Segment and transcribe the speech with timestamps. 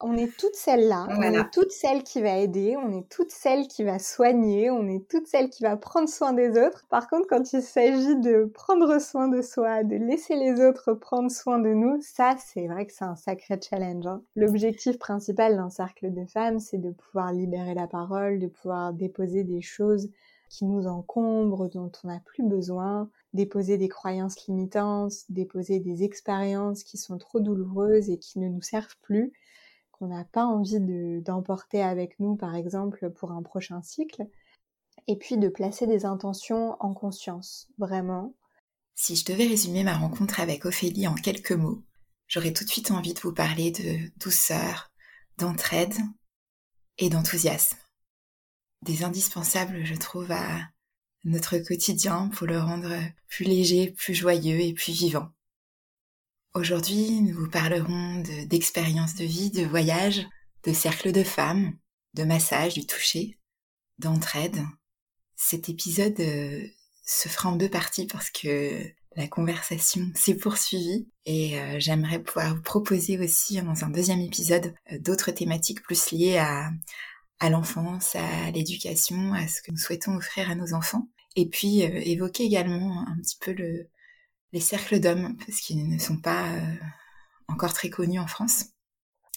[0.00, 3.66] On est toutes celles-là, on est toutes celles qui va aider, on est toutes celles
[3.66, 6.84] qui va soigner, on est toutes celles qui va prendre soin des autres.
[6.90, 11.30] Par contre, quand il s'agit de prendre soin de soi, de laisser les autres prendre
[11.30, 14.06] soin de nous, ça, c'est vrai que c'est un sacré challenge.
[14.06, 14.22] Hein.
[14.34, 19.44] L'objectif principal d'un cercle de femmes, c'est de pouvoir libérer la parole, de pouvoir déposer
[19.44, 20.10] des choses
[20.50, 26.84] qui nous encombrent, dont on n'a plus besoin, déposer des croyances limitantes, déposer des expériences
[26.84, 29.32] qui sont trop douloureuses et qui ne nous servent plus
[29.98, 30.80] qu'on n'a pas envie
[31.20, 34.26] d'emporter avec nous, par exemple, pour un prochain cycle.
[35.08, 38.34] Et puis de placer des intentions en conscience, vraiment.
[38.94, 41.84] Si je devais résumer ma rencontre avec Ophélie en quelques mots,
[42.26, 44.90] j'aurais tout de suite envie de vous parler de douceur,
[45.38, 45.94] d'entraide
[46.98, 47.76] et d'enthousiasme.
[48.82, 50.60] Des indispensables, je trouve, à
[51.24, 52.94] notre quotidien pour le rendre
[53.28, 55.28] plus léger, plus joyeux et plus vivant.
[56.56, 60.26] Aujourd'hui, nous vous parlerons d'expériences de, vie, de voyage,
[60.64, 61.76] de cercles de femmes,
[62.14, 63.38] de massage, du toucher,
[63.98, 64.62] d'entraide.
[65.36, 66.66] Cet épisode euh,
[67.04, 68.82] se fera en deux parties parce que
[69.16, 74.74] la conversation s'est poursuivie et euh, j'aimerais pouvoir vous proposer aussi dans un deuxième épisode
[74.92, 80.50] euh, d'autres thématiques plus liées à l'enfance, à l'éducation, à ce que nous souhaitons offrir
[80.50, 81.06] à nos enfants.
[81.38, 83.90] Et puis évoquer également un petit peu le,
[84.52, 86.74] les cercles d'hommes, parce qu'ils ne sont pas euh,
[87.48, 88.66] encore très connus en France.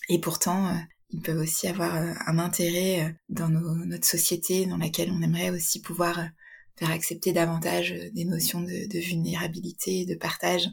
[0.07, 0.77] Et pourtant, euh,
[1.09, 5.81] ils peuvent aussi avoir euh, un intérêt dans notre société, dans laquelle on aimerait aussi
[5.81, 6.29] pouvoir
[6.77, 10.69] faire accepter davantage des notions de, de vulnérabilité, de partage.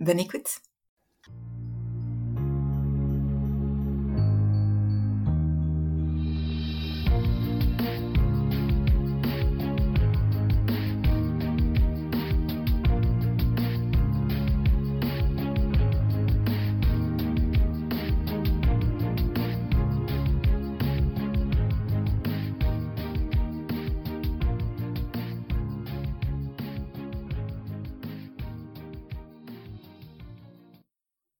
[0.00, 0.60] Bonne écoute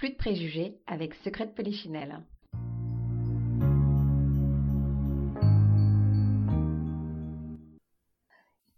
[0.00, 2.22] Plus de préjugés avec Secret de Polichinelle.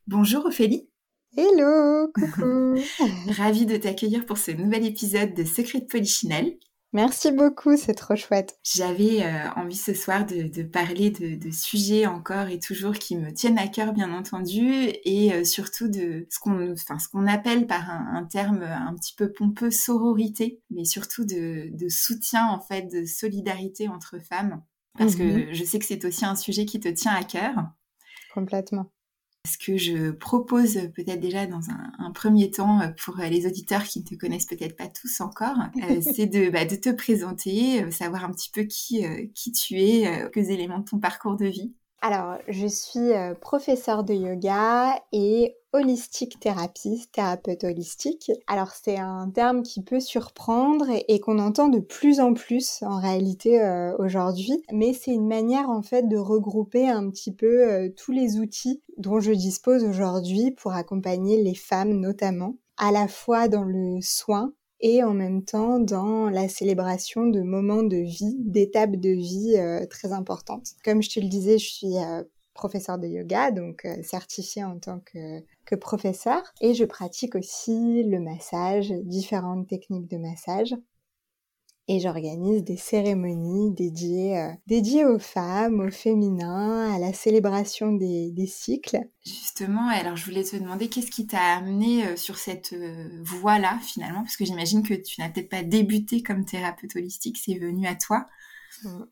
[0.08, 0.88] Bonjour Ophélie.
[1.36, 2.74] Hello, coucou.
[3.36, 6.58] Ravie de t'accueillir pour ce nouvel épisode de Secret de Polichinelle.
[6.94, 8.58] Merci beaucoup, c'est trop chouette.
[8.62, 13.58] J'avais euh, envie ce soir de, parler de, sujets encore et toujours qui me tiennent
[13.58, 17.88] à cœur, bien entendu, et euh, surtout de ce qu'on, enfin, ce qu'on appelle par
[17.88, 23.88] un, terme un petit peu pompeux sororité, mais surtout de, soutien en fait, de solidarité
[23.88, 24.62] entre femmes,
[24.98, 25.54] parce que mhm.
[25.54, 27.54] je sais que c'est aussi un sujet qui te tient à cœur.
[28.34, 28.90] Complètement.
[29.44, 31.62] Ce que je propose peut-être déjà dans
[31.98, 35.20] un, premier temps euh, pour euh, les auditeurs qui ne te connaissent peut-être pas tous
[35.20, 35.56] encore,
[35.90, 39.04] euh, c'est de, bah, de, te présenter, savoir un petit peu qui,
[39.34, 41.74] qui tu es, quelques éléments de ton parcours de vie?
[42.02, 48.30] Alors, je suis professeure de yoga et holistique thérapie, thérapeute holistique.
[48.46, 53.00] Alors c'est un terme qui peut surprendre et, qu'on entend de plus en plus en
[53.00, 57.88] réalité euh, aujourd'hui, mais c'est une manière en fait de regrouper un petit peu euh,
[57.96, 63.48] tous les outils dont je dispose aujourd'hui pour accompagner les femmes notamment, à la fois
[63.48, 68.96] dans le soin et en même temps dans la célébration de moments de vie, d'étapes
[68.96, 70.72] de vie euh, très importantes.
[70.84, 71.96] Comme je te le disais, je suis
[72.54, 76.42] professeur de yoga, donc euh, certifié en tant que, que, professeur.
[76.60, 80.74] Et je pratique aussi le massage, différentes techniques de massage.
[81.88, 88.30] Et j'organise des cérémonies dédiées, euh, dédiées aux femmes, aux féminins, à la célébration des,
[88.30, 89.00] des, cycles.
[89.26, 92.74] Justement, alors je voulais te demander qu'est-ce qui t'a amené euh, sur cette
[93.24, 97.58] voie-là finalement, parce que j'imagine que tu n'as peut-être pas débuté comme thérapeute holistique, c'est
[97.58, 98.26] venu à toi.
[98.84, 99.02] Mmh.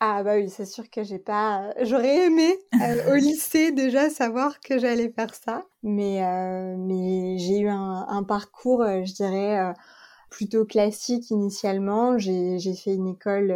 [0.00, 1.74] Ah bah oui, c'est sûr que j'ai pas.
[1.82, 7.58] J'aurais aimé euh, au lycée déjà savoir que j'allais faire ça, mais euh, mais j'ai
[7.58, 9.74] eu un, parcours, euh, je dirais
[10.30, 12.18] plutôt classique initialement.
[12.18, 13.48] J'ai fait une école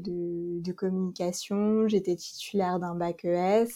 [0.00, 3.68] de, de communication, j'étais titulaire d'un bac ES,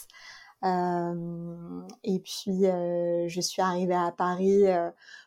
[2.05, 4.65] et puis je suis arrivée à Paris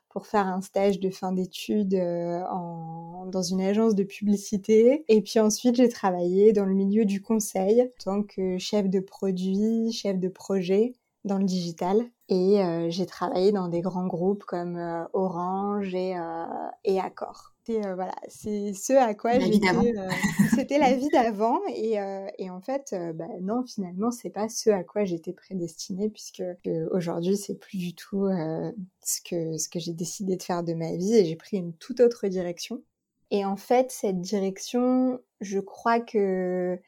[0.09, 5.03] pour faire un stage de fin d'études dans une agence de publicité.
[5.07, 8.99] Et puis ensuite, j'ai travaillé dans le milieu du conseil en tant que chef de
[8.99, 10.93] produit, chef de projet
[11.23, 12.03] dans le digital.
[12.29, 14.77] Et j'ai travaillé dans des grands groupes comme
[15.13, 16.15] Orange et,
[16.83, 17.53] et Accor.
[17.69, 19.69] Euh, voilà, c'est ce à quoi j'étais.
[19.69, 20.09] Euh,
[20.53, 24.69] c'était la vie d'avant et, euh, et, en fait, bah, non, finalement, c'est pas ce
[24.69, 26.43] à quoi j'étais prédestinée puisque
[26.91, 28.27] aujourd'hui, c'est plus du tout
[29.01, 31.73] ce que ce que j'ai décidé de faire de ma vie et j'ai pris une
[31.73, 32.81] toute autre direction.
[33.31, 36.79] Et en fait, cette direction, je crois que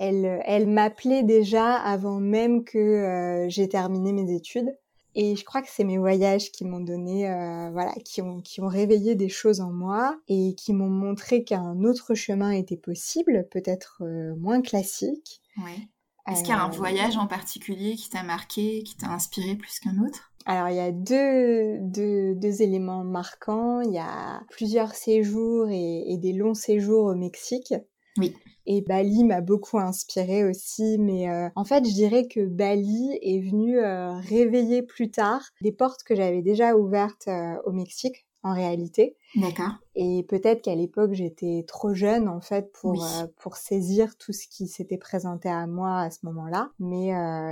[0.00, 4.72] elle, elle m'appelait déjà avant même que j'ai terminé mes études.
[5.14, 8.60] Et je crois que c'est mes voyages qui m'ont donné, euh, voilà, qui ont, qui
[8.60, 13.48] ont réveillé des choses en moi et qui m'ont montré qu'un autre chemin était possible,
[13.50, 15.42] peut-être euh, moins classique.
[15.58, 15.88] Ouais.
[16.28, 19.56] Est-ce qu'il y a un euh, voyage en particulier qui t'a marqué, qui t'a inspiré
[19.56, 20.32] plus qu'un autre?
[20.46, 23.80] Alors, il y a deux, deux, deux, éléments marquants.
[23.80, 27.74] Il y a plusieurs séjours et, et des longs séjours au Mexique.
[28.20, 28.34] Oui.
[28.66, 33.40] Et Bali m'a beaucoup inspiré aussi, mais euh, en fait, je dirais que Bali est
[33.40, 38.54] venu euh, réveiller plus tard des portes que j'avais déjà ouvertes euh, au Mexique, en
[38.54, 39.16] réalité.
[39.34, 39.72] D'accord.
[39.96, 43.04] Et peut-être qu'à l'époque, j'étais trop jeune, en fait, pour,
[43.38, 46.70] pour saisir tout ce qui s'était présenté à moi à ce moment-là.
[46.78, 47.08] Mais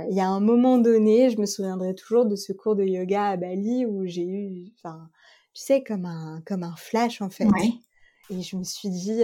[0.09, 3.25] il y a un moment donné, je me souviendrai toujours de ce cours de yoga
[3.25, 5.09] à Bali où j'ai eu, enfin,
[5.53, 7.45] tu sais, comme un, comme un flash, en fait.
[7.45, 7.81] Oui.
[8.29, 9.23] Et je me suis dit,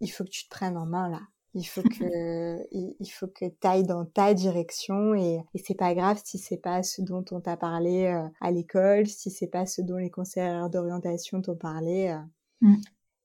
[0.00, 1.20] il faut que tu te prennes en main là.
[1.54, 5.94] Il faut que, il faut que tu ailles dans ta direction et, et c'est pas
[5.94, 9.66] grave si c'est pas ce dont on t'a parlé euh, à l'école, si c'est pas
[9.66, 12.08] ce dont les conseillers d'orientation t'ont parlé.
[12.08, 12.68] Euh.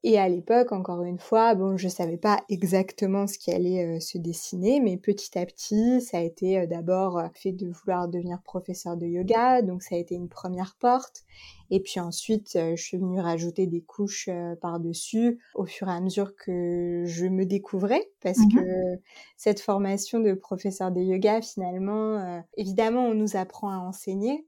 [0.07, 3.99] Et à l'époque, encore une fois, bon, je savais pas exactement ce qui allait euh,
[3.99, 8.07] se dessiner, mais petit à petit, ça a été euh, d'abord euh, fait de vouloir
[8.07, 11.23] devenir professeur de yoga, donc ça a été une première porte.
[11.71, 14.29] Et puis ensuite, je suis venue rajouter des couches
[14.61, 18.99] par-dessus au fur et à mesure que je me découvrais, parce mmh que
[19.37, 24.45] cette formation de professeur de yoga, finalement, évidemment, on nous apprend à enseigner,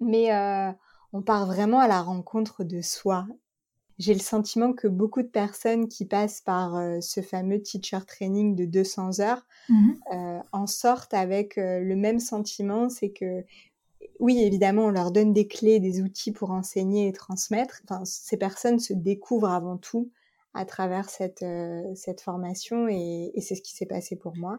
[0.00, 0.30] mais
[1.12, 3.26] on part vraiment à la rencontre de soi
[3.98, 8.54] j'ai le sentiment que beaucoup de personnes qui passent par euh, ce fameux teacher training
[8.54, 13.44] de 200 heures mmh euh, en sortent avec euh, le même sentiment, c'est que
[14.18, 17.80] oui, évidemment, on leur donne des clés, des outils pour enseigner et transmettre.
[17.84, 20.10] Enfin, ces personnes se découvrent avant tout
[20.54, 21.44] à travers cette,
[21.94, 24.58] cette formation et, et c'est ce qui s'est passé pour moi.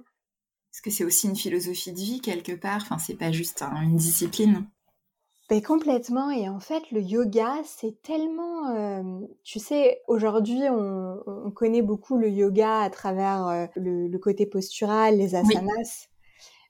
[0.74, 2.82] Est-ce que c'est aussi une philosophie de vie quelque part?
[2.82, 4.66] Enfin, c'est pas juste une discipline?
[5.50, 6.32] Ben, complètement.
[6.32, 8.70] Et en fait, le yoga, c'est tellement...
[8.76, 14.20] Euh, tu sais, aujourd'hui, on, on, connaît beaucoup le yoga à travers euh, le, le,
[14.20, 16.08] côté postural, les asanas.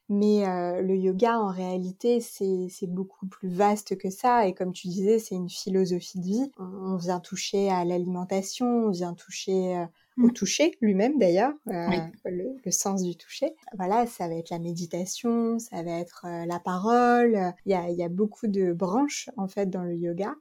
[0.09, 4.47] Mais euh, le yoga, en réalité, c'est beaucoup plus vaste que ça.
[4.47, 6.51] Et comme tu disais, c'est une philosophie de vie.
[6.59, 9.85] On, vient toucher à l'alimentation, on vient toucher euh,
[10.18, 10.33] au mmh.
[10.33, 11.88] toucher lui-même d'ailleurs, euh,
[12.25, 13.54] le, sens du toucher.
[13.77, 17.54] Voilà, ça va être la méditation, ça va être la parole.
[17.65, 20.36] Il y a, y a, beaucoup de branches en fait dans le yoga.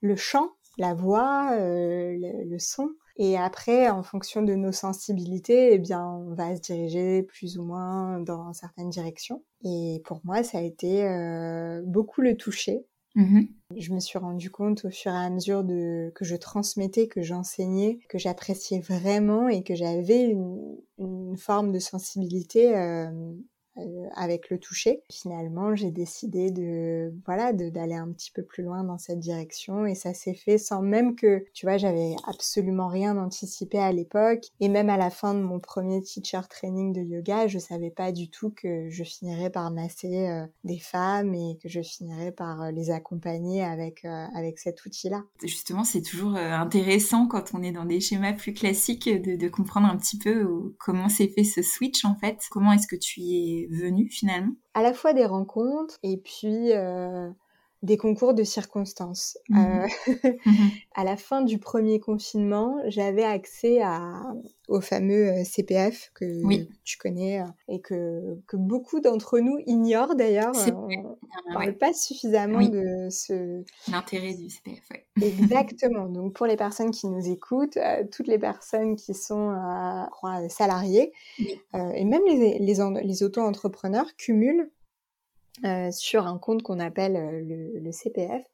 [0.00, 2.90] Le chant, la voix, le, son.
[3.16, 7.64] Et après, en fonction de nos sensibilités, eh bien, on va se diriger plus ou
[7.64, 9.42] moins dans certaines directions.
[9.64, 12.84] Et pour moi, ça a été euh, beaucoup le toucher.
[13.18, 13.40] Mmh
[13.76, 17.20] je me suis rendu compte au fur et à mesure de, que je transmettais, que
[17.20, 23.10] j'enseignais, que j'appréciais vraiment et que j'avais une, forme de sensibilité euh,
[24.14, 25.02] avec le toucher.
[25.10, 29.94] Finalement, j'ai décidé de voilà d'aller un petit peu plus loin dans cette direction et
[29.94, 34.68] ça s'est fait sans même que tu vois j'avais absolument rien anticipé à l'époque et
[34.68, 38.30] même à la fin de mon premier teacher training de yoga, je savais pas du
[38.30, 42.70] tout que je finirais par masser euh, des femmes et que je finirais par euh,
[42.70, 45.24] les accompagner avec avec cet outil-là.
[45.42, 49.88] Justement, c'est toujours intéressant quand on est dans des schémas plus classiques de, de comprendre
[49.88, 52.38] un petit peu comment s'est fait ce switch en fait.
[52.50, 54.52] Comment est-ce que tu y es venu finalement.
[54.74, 57.30] À la fois des rencontres et puis euh,
[57.82, 59.38] des concours de circonstances.
[59.48, 59.86] Mmh euh,
[60.46, 60.50] mmh
[60.94, 64.20] à la fin du premier confinement, j'avais accès à,
[64.66, 66.26] au fameux euh, CPF que
[66.82, 70.52] tu connais et que, que beaucoup d'entre nous ignorent d'ailleurs.
[70.66, 73.62] On ne parle pas suffisamment de ce...
[73.90, 74.98] L'intérêt du CPF, oui.
[75.22, 76.06] Exactement.
[76.06, 77.78] Donc pour les personnes qui nous écoutent,
[78.10, 79.54] toutes les personnes qui sont
[80.48, 81.12] salariées
[81.74, 84.70] et même les, les, les auto-entrepreneurs cumulent
[85.64, 88.44] euh, sur un compte qu'on appelle euh, le, CPF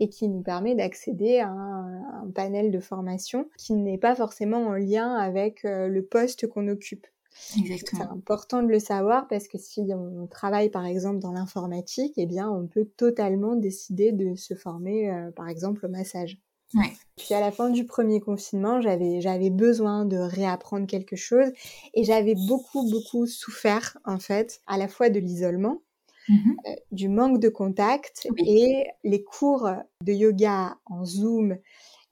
[0.00, 4.74] et qui nous permet d'accéder à un, panel de formation qui n'est pas forcément en
[4.74, 7.06] lien avec euh, le poste qu'on occupe.
[7.58, 8.04] Exactement.
[8.04, 12.26] C'est important de le savoir parce que si on travaille par exemple dans l'informatique, eh
[12.26, 16.38] bien on peut totalement décider de se former euh, par exemple au massage.
[16.74, 16.92] Ouais.
[17.16, 21.50] Puis à la fin du premier confinement, j'avais j'avais besoin de réapprendre quelque chose
[21.94, 25.80] et j'avais beaucoup beaucoup souffert en fait à la fois de l'isolement,
[26.28, 26.56] Mhm.
[26.66, 28.42] euh, du manque de contact Oui.
[28.46, 29.68] et les cours
[30.02, 31.56] de yoga en Zoom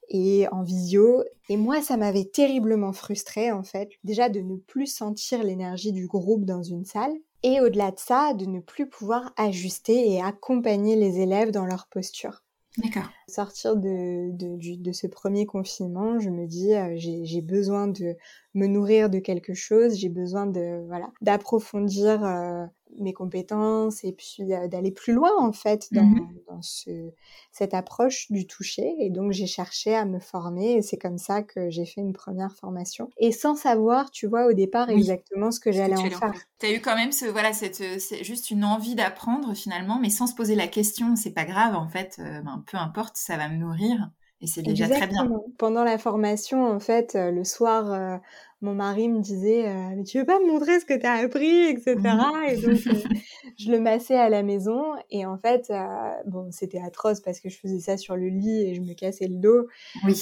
[0.09, 1.23] et en visio.
[1.49, 6.07] Et moi, ça m'avait terriblement frustrée en fait, déjà de ne plus sentir l'énergie du
[6.07, 7.13] groupe dans une salle.
[7.43, 11.87] Et au-delà de ça, de ne plus pouvoir ajuster et accompagner les élèves dans leur
[11.87, 12.43] posture
[12.77, 13.09] D'accord.
[13.27, 18.15] sortir de, de, ce premier confinement, je me dis euh, j'ai j'ai besoin de
[18.53, 22.65] me nourrir de quelque chose, j'ai besoin de voilà d'approfondir euh,
[22.97, 26.09] mes compétences et puis euh, d'aller plus loin en fait dans,
[26.47, 27.11] dans ce,
[27.51, 28.95] cette approche du toucher.
[28.99, 32.13] Et donc j'ai cherché à me former et c'est comme ça que j'ai fait une
[32.13, 33.09] première formation.
[33.17, 34.95] Et sans savoir, tu vois, au départ Oui.
[34.95, 36.19] exactement ce que j'allais tu en faire.
[36.19, 36.33] faire.
[36.59, 40.09] T'as eu quand même ce, voilà, cette, euh, c'est juste une envie d'apprendre finalement, mais
[40.09, 43.37] sans se poser la question, c'est pas grave en fait, euh, ben, peu importe, ça
[43.37, 44.09] va me nourrir
[44.41, 45.27] et c'est déjà très bien.
[45.57, 48.17] Pendant la formation, en fait, le soir, euh,
[48.61, 51.13] mon mari me disait euh, Mais tu veux pas me montrer ce que tu as
[51.13, 51.95] appris, etc.
[51.95, 52.43] Mhm.
[52.49, 53.09] Et donc, euh,
[53.57, 54.93] je le massais à la maison.
[55.11, 58.63] Et en fait, euh, bon, c'était atroce parce que je faisais ça sur le lit
[58.63, 59.67] et je me cassais le dos.
[60.05, 60.19] Oui.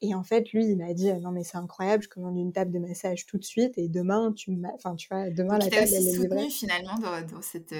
[0.00, 2.72] Et en fait, lui, il m'a dit Non, mais c'est incroyable, je commande une table
[2.72, 4.68] de massage tout de suite et demain, tu me.
[4.74, 6.50] Enfin, tu vois, demain, Donc la table, aussi elle est livrée.
[6.50, 7.74] finalement dans, dans, cette,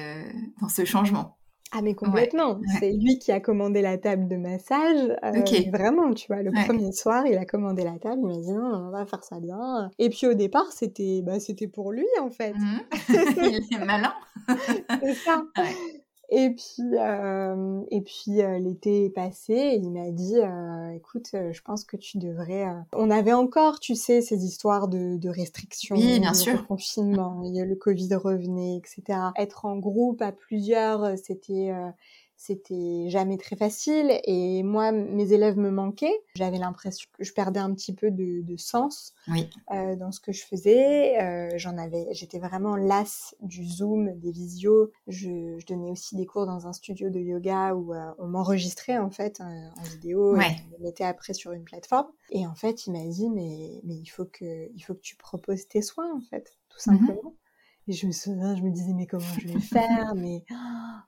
[0.61, 1.37] dans ce changement.
[1.75, 2.81] Ah mais complètement, ouais.
[2.81, 6.67] c'est lui qui a commandé la table de massage, euh, vraiment, tu vois, le Ouais.
[6.67, 9.41] premier soir, il a commandé la table, il m'a dit non, on va faire ça
[9.41, 9.91] bien.
[9.99, 12.81] Et puis au départ, c'était bah, c'était pour lui en fait, Mhm.
[13.37, 14.13] il est malin.
[15.01, 15.45] c'est ça.
[16.35, 21.29] Et puis, euh, et puis euh, l'été est passé et il m'a dit, euh, écoute,
[21.33, 22.67] je pense que tu devrais.
[22.67, 26.67] euh, On avait encore, tu sais, ces histoires de, de restrictions, Oui, bien de sûr.
[26.67, 29.19] confinement, il y a le Covid revenait, etc.
[29.37, 31.91] Être en groupe à plusieurs, c'était euh,
[32.45, 37.61] c'était jamais très facile et moi mes élèves me manquaient j'avais l'impression que je perdais
[37.61, 39.49] un petit peu de, de sens Oui.
[39.73, 44.33] euh, dans ce que je faisais euh, j'en avais j'étais vraiment lasse du zoom des
[44.33, 48.27] visios je, je donnais aussi des cours dans un studio de yoga où euh, on
[48.27, 50.49] m'enregistrait en fait en vidéo Ouais.
[50.49, 53.81] et on me mettait après sur une plateforme et en fait il m'a dit mais
[53.85, 56.99] mais il faut que il faut que tu proposes tes soins en fait tout Mhm.
[57.07, 57.35] simplement
[57.89, 60.45] et je me souviens, je me disais, mais comment je vais faire Mais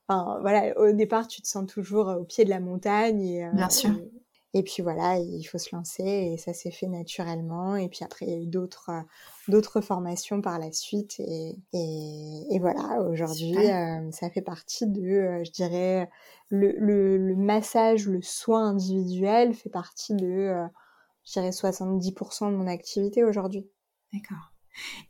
[0.08, 3.20] enfin, voilà, au départ, tu te sens toujours au pied de la montagne.
[3.20, 3.90] Et, euh, Bien sûr.
[3.90, 4.10] Et,
[4.56, 7.74] et puis voilà, il faut se lancer et ça s'est fait naturellement.
[7.74, 9.02] Et puis après, il y a eu d'autres, euh,
[9.48, 11.18] d'autres formations par la suite.
[11.18, 16.08] Et, et, et voilà, aujourd'hui, euh, ça fait partie de, euh, je dirais,
[16.50, 20.54] le, le, le massage, le soin individuel fait partie de,
[21.24, 23.66] je dirais, 70% de mon activité aujourd'hui.
[24.12, 24.53] D'accord.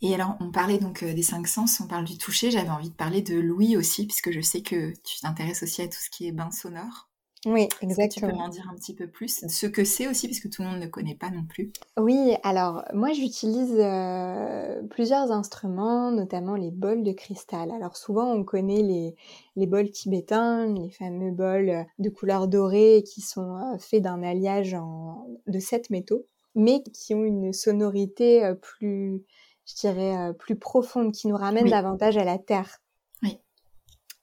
[0.02, 2.50] Et alors, on parlait donc euh, des cinq sens, on parle du toucher.
[2.50, 5.88] J'avais envie de parler de l'ouïe aussi, puisque je sais que tu t'intéresses aussi à
[5.88, 7.08] tout ce qui est bain sonore.
[7.46, 8.36] Oui, que tu peux exactement.
[8.36, 9.44] m'en dire un petit peu plus?
[9.46, 11.70] Ce que c'est aussi, parce que tout le monde ne connaît pas non plus.
[11.98, 17.70] Oui, alors moi j'utilise euh, plusieurs instruments, notamment les bols de cristal.
[17.70, 19.14] Alors souvent on connaît les,
[19.56, 24.22] les bols tibétains, les fameux bols euh, de couleur dorée qui sont euh, faits d'un
[24.22, 29.22] alliage en, de sept métaux, mais qui ont une sonorité euh, plus,
[29.66, 31.70] je dirais, euh, plus profonde, qui nous ramène Oui.
[31.70, 32.78] davantage à la terre.
[33.22, 33.38] Oui.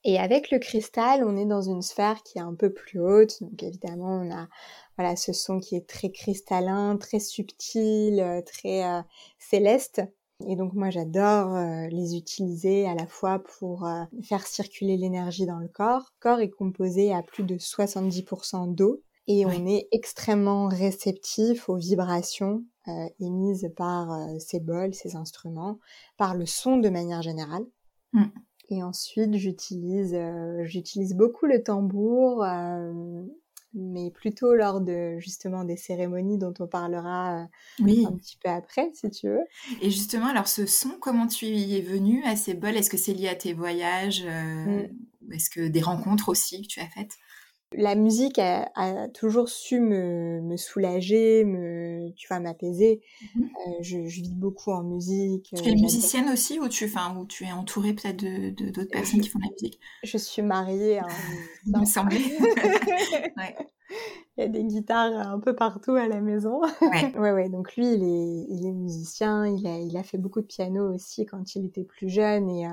[0.04, 3.42] Et avec le cristal, on est dans une sphère qui est un peu plus haute.
[3.42, 4.48] Donc évidemment, on a
[4.98, 9.02] voilà ce son qui est très cristallin, très subtil, euh, très euh,
[9.40, 10.02] céleste.
[10.48, 15.46] Et donc moi, j'adore euh, les utiliser à la fois pour euh, faire circuler l'énergie
[15.46, 16.12] dans le corps.
[16.16, 19.54] Le corps est composé à plus de 70% d'eau et Oui.
[19.56, 25.80] on est extrêmement réceptif aux vibrations euh, émises par euh, ces bols, ces instruments,
[26.18, 27.66] par le son de manière générale.
[28.14, 28.26] Mm.
[28.70, 32.46] Et ensuite, j'utilise euh, j'utilise beaucoup le tambour,
[33.74, 37.48] mais plutôt lors de justement des cérémonies dont on parlera
[37.80, 38.06] Oui.
[38.08, 39.44] un petit peu après, si tu veux.
[39.82, 42.76] Et justement, alors ce son, comment tu y es venu à ces bols?
[42.76, 44.88] Est-ce que c'est lié à tes voyages euh,
[45.28, 47.18] ou Est-ce que des rencontres aussi que tu as faites?
[47.74, 53.02] La musique a, a toujours su me, me soulager, me, tu vois, m'apaiser.
[53.36, 53.44] Mhm.
[53.68, 55.54] Euh, je, je vis beaucoup en musique.
[55.56, 58.92] Tu es musicienne aussi ou tu, enfin, ou tu es entourée peut-être de de- d'autres
[58.92, 59.80] personnes Je- qui font de la musique?
[60.04, 61.08] Je suis mariée un
[61.66, 62.20] Il me semblait.
[63.38, 63.56] Ouais.
[64.38, 66.62] Il y a des guitares un peu partout à la maison.
[66.62, 66.70] Ouais.
[67.20, 70.42] Ouais, ouais, donc lui, il est, il est musicien, il a, il a fait beaucoup
[70.42, 72.72] de piano aussi quand il était plus jeune et euh,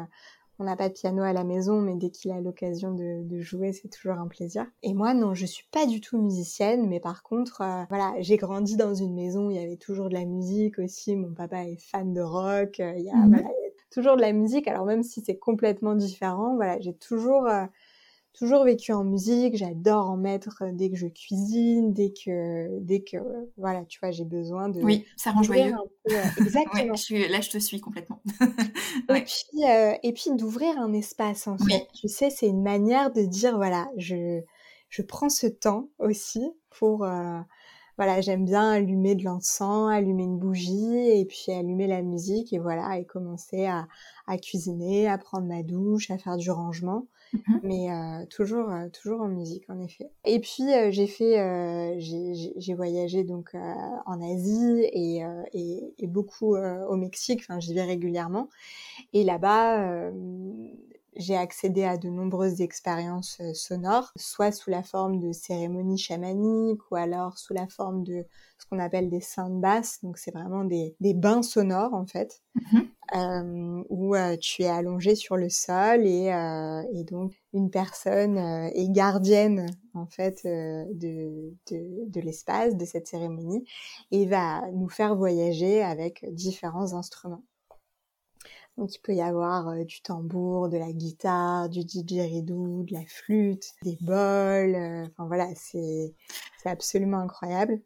[0.59, 3.73] on n'a pas de piano à la maison, mais dès qu'il a l'occasion de, jouer,
[3.73, 4.67] c'est toujours un plaisir.
[4.83, 8.37] Et moi, non, je suis pas du tout musicienne, mais par contre, euh, voilà, j'ai
[8.37, 11.15] grandi dans une maison où il y avait toujours de la musique aussi.
[11.15, 12.81] Mon papa est fan de rock.
[12.81, 13.45] Euh, il y a, mhm.
[13.91, 14.67] toujours de la musique.
[14.67, 17.65] Alors même si c'est complètement différent, voilà, j'ai toujours euh,
[18.39, 23.01] toujours vécu en musique, j'adore en mettre euh, dès que je cuisine, dès que, dès
[23.01, 23.17] que,
[23.57, 24.81] voilà, tu vois, j'ai besoin de.
[24.81, 25.75] Oui, ça rend joyeux.
[26.11, 26.95] Euh, exactement.
[27.29, 28.23] là, je te suis complètement.
[29.11, 31.89] et puis, euh, et puis d'ouvrir un espace, en fait.
[31.95, 34.41] Tu sais, c'est une manière de dire, voilà, je,
[34.89, 37.05] je prends ce temps aussi pour,
[37.99, 42.59] voilà, j'aime bien allumer de l'encens, allumer une bougie et puis allumer la musique et
[42.59, 43.87] voilà, et commencer à,
[44.27, 47.07] à cuisiner, à prendre ma douche, à faire du rangement.
[47.35, 50.11] Mmh mais euh, toujours, euh, toujours en musique en effet.
[50.25, 56.97] Et puis euh, j'ai fait, j'ai voyagé donc en Asie et, et, et beaucoup au
[56.97, 57.41] Mexique.
[57.43, 58.49] Enfin, j'y vais régulièrement.
[59.13, 60.11] Et là-bas,
[61.19, 66.97] j'ai accédé à de nombreuses expériences sonores, soit sous la forme de cérémonies chamaniques ou
[66.97, 68.25] alors sous la forme de
[68.59, 69.99] ce qu'on appelle des sound baths.
[70.03, 72.43] Donc c'est vraiment des, des, bains sonores en fait.
[72.55, 72.79] Mmh
[73.17, 78.37] euh, où euh, tu es allongé sur le sol et, euh, et donc une personne
[78.37, 83.65] est gardienne en fait de, de, de l'espace de cette cérémonie
[84.11, 87.45] et va nous faire voyager avec différents instruments.
[88.79, 93.75] Donc il peut y avoir du tambour, de la guitare, du didgeridoo, de la flûte,
[93.83, 94.77] des bols.
[95.11, 96.15] enfin voilà, c'est
[96.65, 97.83] absolument incroyable.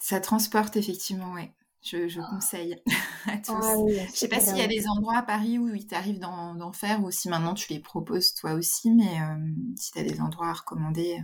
[0.00, 1.52] Ça transporte effectivement, ouais.
[1.82, 2.26] Je, ah.
[2.30, 2.80] conseille
[3.26, 3.52] à tous.
[3.52, 3.74] Ah
[4.10, 7.02] je sais pas s'il y a des endroits à Paris où il t'arrive d'en faire
[7.02, 9.36] ou si maintenant tu les proposes toi aussi, mais euh,
[9.76, 11.20] si tu as des endroits à recommander.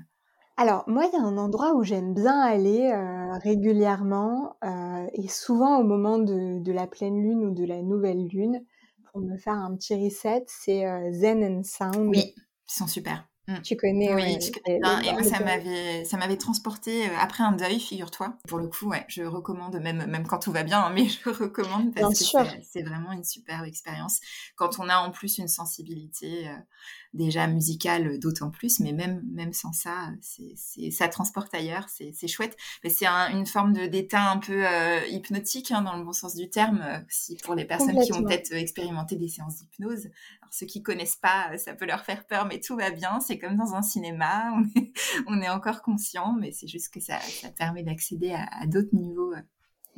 [0.60, 5.26] Alors, moi, il y a un endroit où j'aime bien aller euh, régulièrement euh, et
[5.26, 8.62] souvent au moment de, la pleine lune ou de la nouvelle lune
[9.10, 12.10] pour me faire un petit reset, c'est Zen and Sound.
[12.10, 13.24] Oui, ils sont super.
[13.50, 13.62] Mm.
[13.62, 14.78] Tu connais, oui, Et
[15.12, 18.34] moi, ça m'avait, ça m'avait transporté euh, après un deuil, figure-toi.
[18.46, 21.28] Pour le coup, ouais, je recommande, même, même quand tout va bien, hein, mais je
[21.28, 24.20] recommande parce que c'est vraiment une superbe expérience.
[24.56, 26.56] Quand on a en plus une sensibilité euh,
[27.12, 32.56] déjà musicale d'autant plus, mais même, même sans ça, c'est, ça transporte ailleurs, c'est, chouette.
[32.84, 36.34] Mais c'est une forme de, d'état un peu euh, hypnotique, hein, dans le bon sens
[36.34, 40.06] du terme, euh, si pour les personnes qui ont peut-être expérimenté des séances d'hypnose.
[40.40, 43.38] Alors, ceux qui connaissent pas, ça peut leur faire peur, mais tout va bien, c'est
[43.38, 44.92] comme dans un cinéma, on est,
[45.26, 48.94] on est encore conscient, mais c'est juste que ça, ça permet d'accéder à, à d'autres
[48.94, 49.32] niveaux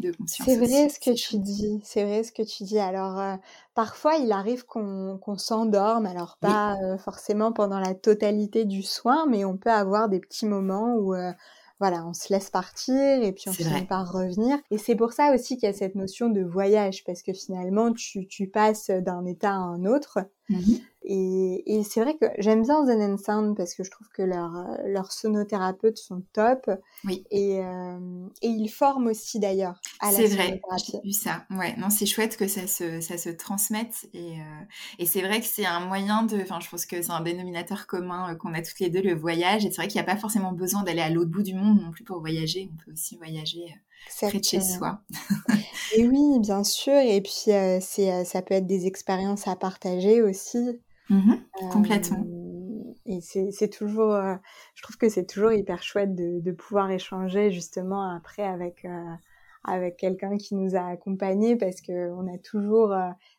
[0.05, 2.78] euh, c'est vrai ce que tu dis, c'est vrai ce que tu dis.
[2.78, 3.37] Alors euh,
[3.74, 9.44] parfois il arrive qu'on s'endorme, alors pas euh, forcément pendant la totalité du soin, mais
[9.44, 11.33] on peut avoir des petits moments où euh,
[11.81, 14.57] voilà, on se laisse partir et puis on finit par revenir.
[14.70, 17.92] Et c'est pour ça aussi qu'il y a cette notion de voyage, parce que finalement
[17.92, 20.20] tu, tu passes d'un état à un autre.
[20.52, 24.22] Mmh et, et c'est vrai que j'aime bien Zen Sound parce que je trouve que
[24.22, 26.70] leurs leur sonothérapeutes sont top.
[27.04, 27.24] Oui.
[27.30, 31.44] Et, euh, et ils forment aussi d'ailleurs à la C'est vrai, j'ai vu ça.
[31.50, 34.08] Ouais, non, c'est chouette que ça se, ça se transmette.
[34.14, 34.64] Et, euh,
[35.00, 36.40] et c'est vrai que c'est un moyen de.
[36.40, 39.14] Enfin, je pense que c'est un dénominateur commun euh, qu'on a toutes les deux, le
[39.14, 39.66] voyage.
[39.66, 41.82] Et c'est vrai qu'il n'y a pas forcément besoin d'aller à l'autre bout du monde
[41.82, 42.70] non plus pour voyager.
[42.72, 43.74] On peut aussi voyager
[44.20, 45.00] près de chez soi.
[45.96, 46.94] et oui, bien sûr.
[46.94, 50.80] Et puis, c'est, ça peut être des expériences à partager aussi.
[51.10, 51.34] Mmh
[51.72, 52.24] complètement.
[53.06, 54.16] et c'est toujours,
[54.74, 58.86] je trouve que c'est toujours hyper chouette de, de, pouvoir échanger justement après avec
[59.64, 62.94] avec quelqu'un qui nous a accompagnés parce que on a toujours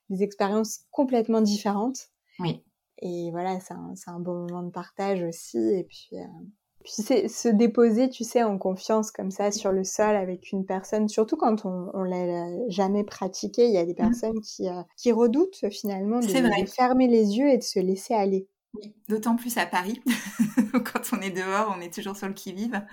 [0.10, 2.10] des expériences complètement différentes.
[2.40, 2.64] Oui.
[3.00, 5.58] Et voilà, c'est un, un, bon moment de partage aussi.
[5.58, 6.18] Et puis,
[6.84, 10.66] puis c'est se déposer, tu sais, en confiance comme ça sur le sol avec une
[10.66, 13.68] personne, surtout quand on, on l'a jamais pratiqué.
[13.68, 13.96] Il y a des mmh.
[13.96, 18.14] personnes qui, euh, qui redoutent finalement de, de, fermer les yeux et de se laisser
[18.14, 18.48] aller.
[19.08, 20.02] D'autant plus à Paris,
[20.74, 22.84] quand on est dehors, on est toujours sur le qui-vive.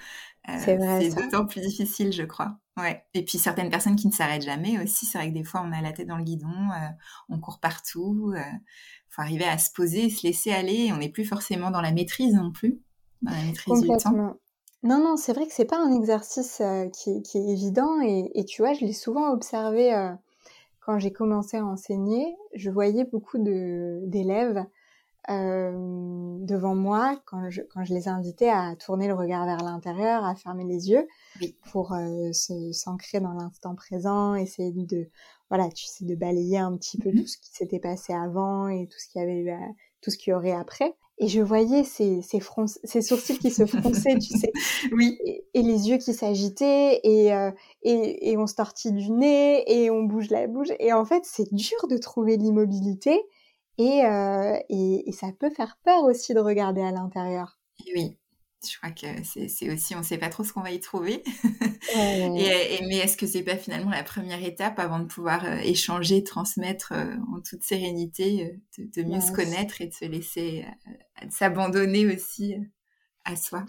[0.49, 1.11] Euh, c'est vrai.
[1.11, 2.59] C'est d'autant plus difficile, je crois.
[2.77, 3.05] Ouais.
[3.15, 5.07] Et puis certaines personnes qui ne s'arrêtent jamais aussi.
[5.07, 6.89] C'est vrai que des fois, on a la tête dans le guidon, euh,
[7.29, 8.35] on court partout.
[8.37, 8.61] Il
[9.09, 10.91] faut arriver à se poser, se laisser aller.
[10.93, 12.79] On n'est plus forcément dans la maîtrise non plus.
[13.67, 14.37] Complètement.
[14.83, 18.31] Non, non, c'est vrai que c'est pas un exercice euh, qui, qui, est évident et,
[18.35, 20.11] et, tu vois, je l'ai souvent observé euh,
[20.81, 22.35] quand j'ai commencé à enseigner.
[22.55, 24.65] Je voyais beaucoup d'élèves
[25.29, 30.25] euh, devant moi quand je, quand je les invitais à tourner le regard vers l'intérieur,
[30.25, 31.07] à fermer les yeux
[31.71, 31.95] pour
[32.73, 35.11] s'ancrer dans l'instant présent, essayer de,
[35.51, 38.69] voilà, tu sais, de balayer un petit peu mmh tout ce qui s'était passé avant
[38.69, 39.53] et tout ce qu'il y avait eu,
[40.01, 42.41] tout ce qu'il y aurait après et je voyais ces, ces,
[42.85, 44.53] ces sourcils qui se fronçaient, tu sais.
[44.93, 45.19] Oui.
[45.53, 47.51] Et, les yeux qui s'agitaient, et, euh,
[47.83, 50.71] et, et, on se tortille du nez, et on bouge la bouche.
[50.81, 53.21] Et en fait, c'est dur de trouver l'immobilité.
[53.77, 54.01] Et,
[54.71, 57.59] et, ça peut faire peur aussi de regarder à l'intérieur.
[57.95, 58.17] Oui,
[58.69, 61.23] je crois que c'est aussi, on ne sait pas trop ce qu'on va y trouver.
[61.95, 66.93] et, mais est-ce que c'est pas finalement la première étape avant de pouvoir échanger, transmettre
[66.93, 70.67] en toute sérénité, de, mieux se connaître et de se laisser,
[71.31, 72.57] s'abandonner aussi
[73.25, 73.65] à soi?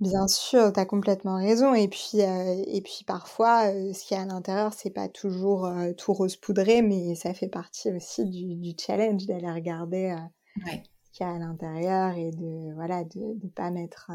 [0.00, 1.74] Bien sûr, tu as complètement raison.
[1.74, 5.68] Et puis, et puis parfois, ce qu'il y a à l'intérieur, c'est pas toujours
[5.98, 10.16] tout rose poudré, mais ça fait partie aussi du, du challenge d'aller regarder
[10.56, 14.10] ce qu'il y a à l'intérieur et de voilà de ne pas mettre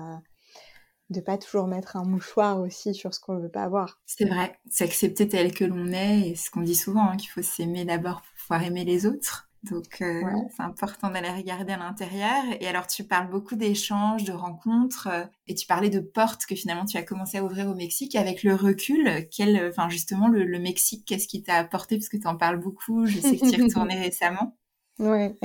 [1.10, 4.01] de pas toujours mettre un mouchoir aussi sur ce qu'on veut pas voir.
[4.05, 7.41] C'est vrai, s'accepter tel que l'on est et ce qu'on dit souvent, hein, qu'il faut
[7.41, 9.49] s'aimer d'abord pour pouvoir aimer les autres.
[9.63, 10.21] Donc, euh,
[10.55, 12.43] c'est important d'aller regarder à l'intérieur.
[12.60, 16.55] Et alors, tu parles beaucoup d'échanges, de rencontres, euh, et tu parlais de portes que
[16.55, 18.15] finalement tu as commencé à ouvrir au Mexique.
[18.15, 21.97] Avec le recul, quel, enfin justement, le, Mexique, qu'est-ce qui t'a apporté?
[21.97, 23.05] Parce que tu en parles beaucoup.
[23.07, 24.55] Je sais que tu y es retournée récemment.
[24.99, 25.36] Ouais.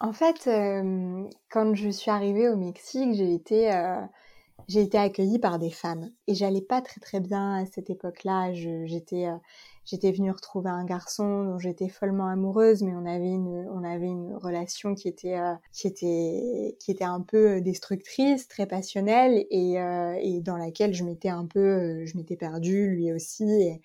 [0.00, 3.70] En fait, euh, quand je suis arrivée au Mexique, j'ai été
[4.68, 8.52] j'ai été accueillie par des femmes et j'allais pas très très bien à cette époque-là.
[8.52, 9.28] J'étais
[9.84, 14.06] j'étais venue retrouver un garçon dont j'étais follement amoureuse, mais on avait une, on avait
[14.06, 19.80] une relation qui était, euh, qui était, qui était un peu destructrice, très passionnelle et,
[19.80, 23.44] euh, et dans laquelle je m'étais un peu, euh, je m'étais perdue, lui aussi.
[23.44, 23.82] Et,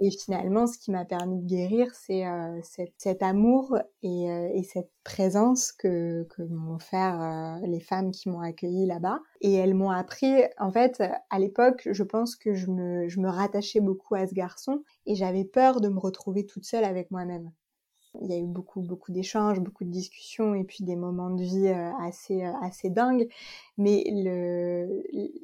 [0.00, 2.24] et finalement, ce qui m'a permis de guérir, c'est
[2.62, 8.40] cet, cet, amour et, et cette présence que, que m'ont offert les femmes qui m'ont
[8.40, 9.20] accueillie là-bas.
[9.40, 13.28] Et elles m'ont appris, en fait, à l'époque, je pense que je me, je me
[13.28, 17.52] rattachais beaucoup à ce garçon et j'avais peur de me retrouver toute seule avec moi-même.
[18.22, 21.42] Il y a eu beaucoup, beaucoup d'échanges, beaucoup de discussions et puis des moments de
[21.42, 23.28] vie euh, assez, euh, assez dingues.
[23.78, 24.04] Mais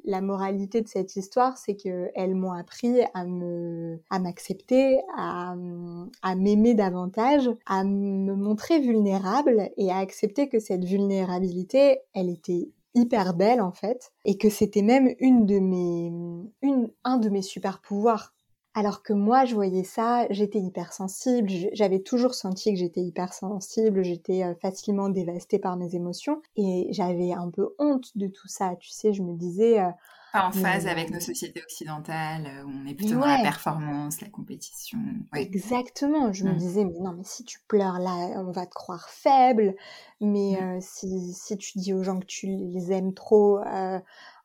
[0.05, 5.55] la moralité de cette histoire, c'est qu'elles m'ont appris à me, à m'accepter, à,
[6.21, 12.69] à m'aimer davantage, à me montrer vulnérable et à accepter que cette vulnérabilité, elle était
[12.95, 16.11] hyper belle en fait et que c'était même une de mes
[16.61, 18.35] une un de mes super pouvoirs
[18.75, 24.43] alors que moi, je voyais ça, j'étais hypersensible, j'avais toujours senti que j'étais hypersensible, j'étais
[24.43, 28.75] euh, facilement dévastée par mes émotions et j'avais un peu honte de tout ça.
[28.79, 29.79] Tu sais, je me disais.
[30.35, 34.21] Euh, pas en phase avec nos sociétés occidentales où on est plutôt dans la performance,
[34.21, 34.99] la compétition.
[35.35, 36.33] Exactement.
[36.33, 36.57] Je me mmh.
[36.57, 39.75] disais, mais non, mais si tu pleures là, on va te croire faible.
[40.21, 40.63] Mais mmh.
[40.63, 43.59] euh, si, si tu dis aux gens que tu les aimes trop,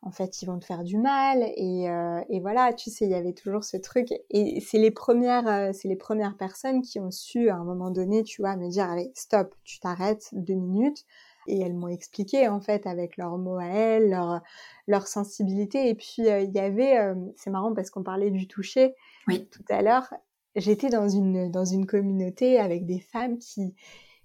[0.02, 1.42] en fait, ils vont te faire du mal.
[1.56, 4.08] Et, euh, et voilà, tu sais, il y avait toujours ce truc.
[4.30, 7.90] Et c'est les premières, euh, c'est les premières personnes qui ont su, à un moment
[7.90, 11.04] donné, tu vois, me dire, allez, stop, tu t'arrêtes deux minutes.
[11.48, 14.40] Et elles m'ont expliqué, en fait, avec leurs mots à elles, leur,
[14.86, 15.88] leur sensibilité.
[15.88, 16.98] Et puis, euh, il y avait,
[17.36, 18.94] c'est marrant parce qu'on parlait du toucher
[19.26, 19.48] oui.
[19.50, 20.12] tout à l'heure.
[20.56, 23.74] J'étais dans une, dans une communauté avec des femmes qui,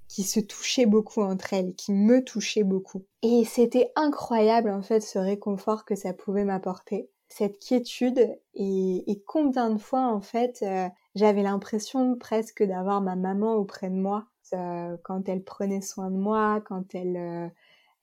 [0.07, 3.03] qui se touchaient beaucoup entre elles, qui me touchaient beaucoup.
[3.23, 9.71] Et c'était incroyable en fait ce réconfort que ça pouvait m'apporter, cette quiétude et, combien
[9.71, 14.97] de fois en fait euh, j'avais l'impression presque d'avoir ma maman auprès de moi euh,
[15.03, 17.47] quand elle prenait soin de moi, quand elle euh,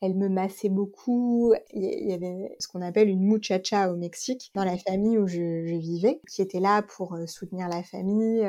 [0.02, 1.52] elle me massait beaucoup.
[1.74, 5.76] Il y avait ce qu'on appelle une muchacha au Mexique, dans la famille où je,
[5.76, 8.42] vivais, qui était là pour euh, soutenir la famille,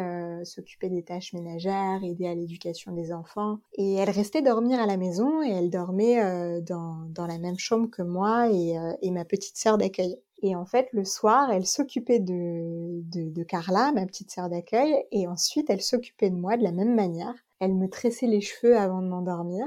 [0.46, 3.60] s'occuper des tâches ménagères, aider à l'éducation des enfants.
[3.74, 7.90] Et elle restait dormir à la maison et elle dormait dans, dans, la même chambre
[7.90, 10.22] que moi et, et ma petite sœur d'accueil.
[10.42, 15.06] Et en fait, le soir, elle s'occupait de, de, de, Carla, ma petite sœur d'accueil,
[15.12, 17.36] et ensuite, elle s'occupait de moi de la même manière.
[17.60, 19.66] Elle me tressait les cheveux avant de m'endormir.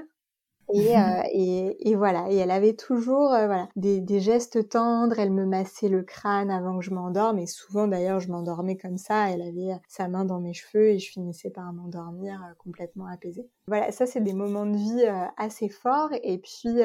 [0.73, 5.19] Et, euh, et, et, voilà, et elle avait toujours euh, voilà, des, des, gestes tendres,
[5.19, 8.97] elle me massait le crâne avant que je m'endorme, et souvent d'ailleurs je m'endormais comme
[8.97, 13.07] ça, elle avait sa main dans mes cheveux et je finissais par m'endormir euh, complètement
[13.07, 13.47] apaisée.
[13.67, 15.05] Voilà, ça c'est des moments de vie
[15.37, 16.81] assez forts, et puis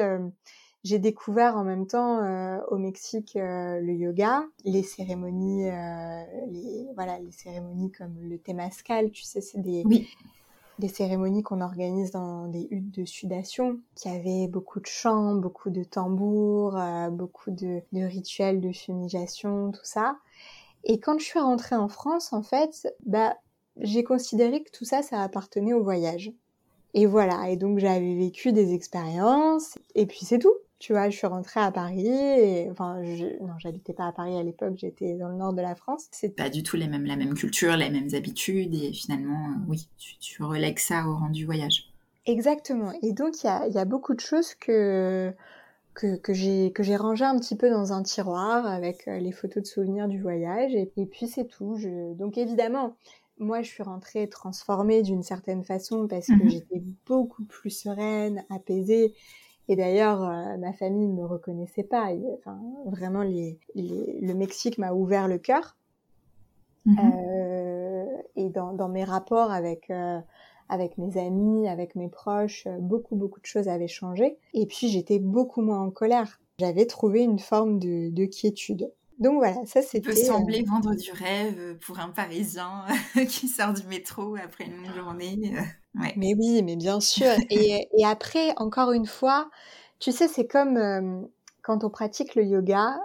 [0.84, 2.20] j'ai découvert en même temps
[2.68, 5.64] au Mexique le yoga, les cérémonies,
[6.48, 9.82] les, voilà, les cérémonies comme le Temascal, tu sais, c'est des...
[9.84, 10.08] Oui
[10.80, 15.70] des cérémonies qu'on organise dans des huttes de sudation, qui avaient beaucoup de chants, beaucoup
[15.70, 20.16] de tambours, euh, beaucoup de, rituels de fumigation, tout ça.
[20.82, 23.36] Et quand je suis rentrée en France, en fait, bah,
[23.76, 26.32] j'ai considéré que tout ça, ça appartenait au voyage.
[26.94, 31.16] Et voilà, et donc j'avais vécu des expériences, et puis c'est tout tu vois, je
[31.16, 35.14] suis rentrée à Paris et enfin, je, non, j'habitais pas à Paris à l'époque, j'étais
[35.16, 36.08] dans le nord de la France.
[36.10, 39.64] C'est pas du tout les mêmes, la même culture, les mêmes habitudes et finalement, euh,
[39.68, 41.92] oui, tu, tu relègues ça au rendu voyage.
[42.26, 42.92] Exactement.
[43.02, 45.32] Et donc il y a, y a, beaucoup de choses que
[45.94, 49.32] que, que j'ai que j'ai rangé un petit peu dans un tiroir avec euh, les
[49.32, 51.76] photos de souvenirs du voyage et, et puis c'est tout.
[51.78, 52.14] Je...
[52.14, 52.96] Donc évidemment,
[53.38, 56.50] moi, je suis rentrée transformée d'une certaine façon parce que Mhm.
[56.50, 59.14] j'étais beaucoup plus sereine, apaisée.
[59.70, 62.12] Et d'ailleurs, euh, ma famille ne me reconnaissait pas.
[62.12, 65.76] Et, enfin, vraiment, les, les- le Mexique m'a ouvert le cœur.
[66.86, 66.96] Mhm.
[66.98, 70.18] Euh, et dans, dans mes rapports avec, euh,
[70.68, 74.38] avec mes amis, avec mes proches, beaucoup, beaucoup de choses avaient changé.
[74.54, 76.40] Et puis, j'étais beaucoup moins en colère.
[76.58, 78.90] J'avais trouvé une forme de, de quiétude.
[79.20, 80.22] Donc voilà, ça Ça peut c'était...
[80.22, 82.86] euh, sembler vendre du rêve pour un Parisien
[83.28, 85.38] qui sort du métro après une longue journée.
[85.56, 85.62] euh,
[86.00, 86.14] Ouais.
[86.16, 87.26] Mais oui, mais bien sûr.
[87.50, 89.50] Et, et après, encore une fois,
[89.98, 91.20] tu sais, c'est comme euh,
[91.62, 92.96] quand on pratique le yoga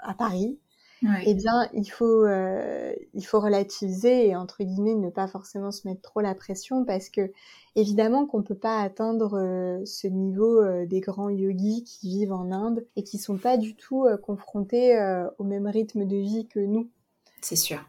[0.00, 0.58] à Paris,
[1.02, 1.24] Ouais.
[1.26, 5.88] eh bien, il faut, euh, il faut relativiser et, entre guillemets, ne pas forcément se
[5.88, 7.32] mettre trop la pression parce que,
[7.74, 12.52] évidemment, qu'on peut pas atteindre euh, ce niveau euh, des grands yogis qui vivent en
[12.52, 16.46] Inde et qui sont pas du tout euh, confrontés euh, au même rythme de vie
[16.46, 16.88] que nous.
[17.40, 17.84] C'est sûr.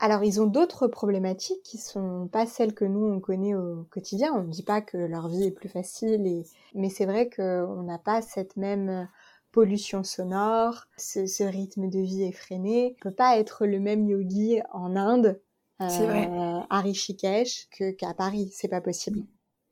[0.00, 4.32] Alors, ils ont d'autres problématiques qui sont pas celles que nous on connaît au quotidien.
[4.34, 6.44] On ne dit pas que leur vie est plus facile, et...
[6.74, 9.04] mais c'est vrai qu'on n'a pas cette même euh,
[9.54, 12.96] pollution sonore, ce, ce rythme de vie effréné.
[12.98, 15.40] On peut pas être le même yogi en Inde,
[15.80, 16.28] vrai.
[16.28, 18.50] euh, à Rishikesh, que qu'à Paris.
[18.52, 19.20] C'est pas possible.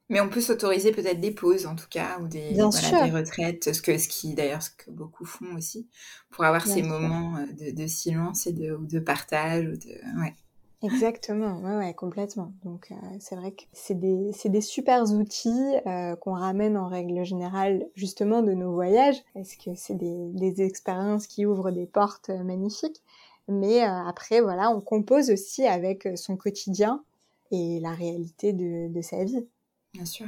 [0.09, 3.81] Mais on peut s'autoriser peut-être des pauses en tout cas ou des, voilà, retraites, ce
[3.81, 5.88] que ce qui d'ailleurs ce que beaucoup font aussi,
[6.31, 6.88] pour avoir Bien ces sûr.
[6.88, 9.64] moments euh, de, de silence et de, ou de partage.
[9.66, 10.21] Ou de...
[10.21, 10.35] ouais.
[10.83, 12.53] Exactement, ouais, ouais, complètement.
[12.64, 16.88] Donc euh, c'est vrai que c'est des, c'est des super outils euh, qu'on ramène en
[16.88, 21.87] règle générale justement de nos voyages, parce que c'est des, des expériences qui ouvrent des
[21.87, 23.01] portes euh, magnifiques.
[23.49, 27.05] Mais euh, après, voilà, on compose aussi avec euh, son quotidien
[27.53, 29.47] et la réalité de, de sa vie.
[29.94, 30.26] Bien sûr.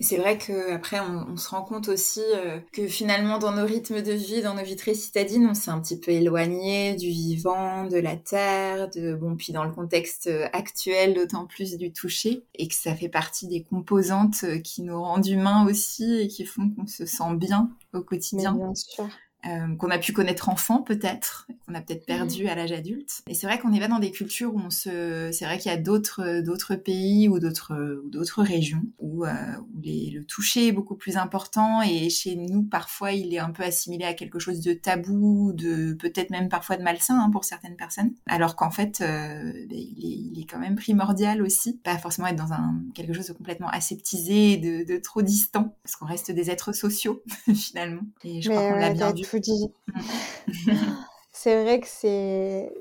[0.00, 3.52] Et c'est vrai que après on, on se rend compte aussi euh, que finalement dans
[3.52, 6.96] nos rythmes de vie, dans nos vies très citadines, on s'est un petit peu éloigné
[6.96, 11.76] du vivant, de la terre, de bon puis dans le contexte euh, actuel d'autant plus
[11.76, 16.22] du toucher et que ça fait partie des composantes euh, qui nous rendent humains aussi
[16.22, 18.52] et qui font qu'on se sent bien au Mais quotidien.
[18.52, 19.08] bien sûr.
[19.46, 23.22] Euh, qu'on a pu connaître enfant peut-être, qu'on a peut-être perdu à l'âge adulte.
[23.28, 25.70] Et c'est vrai qu'on est pas dans des cultures où on se, c'est vrai qu'il
[25.70, 30.24] y a d'autres d'autres pays ou d'autres ou d'autres régions où, euh, où les, le
[30.24, 34.14] toucher est beaucoup plus important et chez nous parfois il est un peu assimilé à
[34.14, 38.56] quelque chose de tabou, de peut-être même parfois de malsain hein, pour certaines personnes, alors
[38.56, 42.36] qu'en fait euh, ben, il, est, il est quand même primordial aussi, pas forcément être
[42.36, 46.50] dans un quelque chose de complètement aseptisé, de, de trop distant, parce qu'on reste des
[46.50, 47.22] êtres sociaux
[47.54, 48.02] finalement.
[48.24, 49.33] Et je crois qu'on l'a bien vu.
[49.34, 49.72] Tout dit.
[51.32, 52.72] c'est vrai que c'est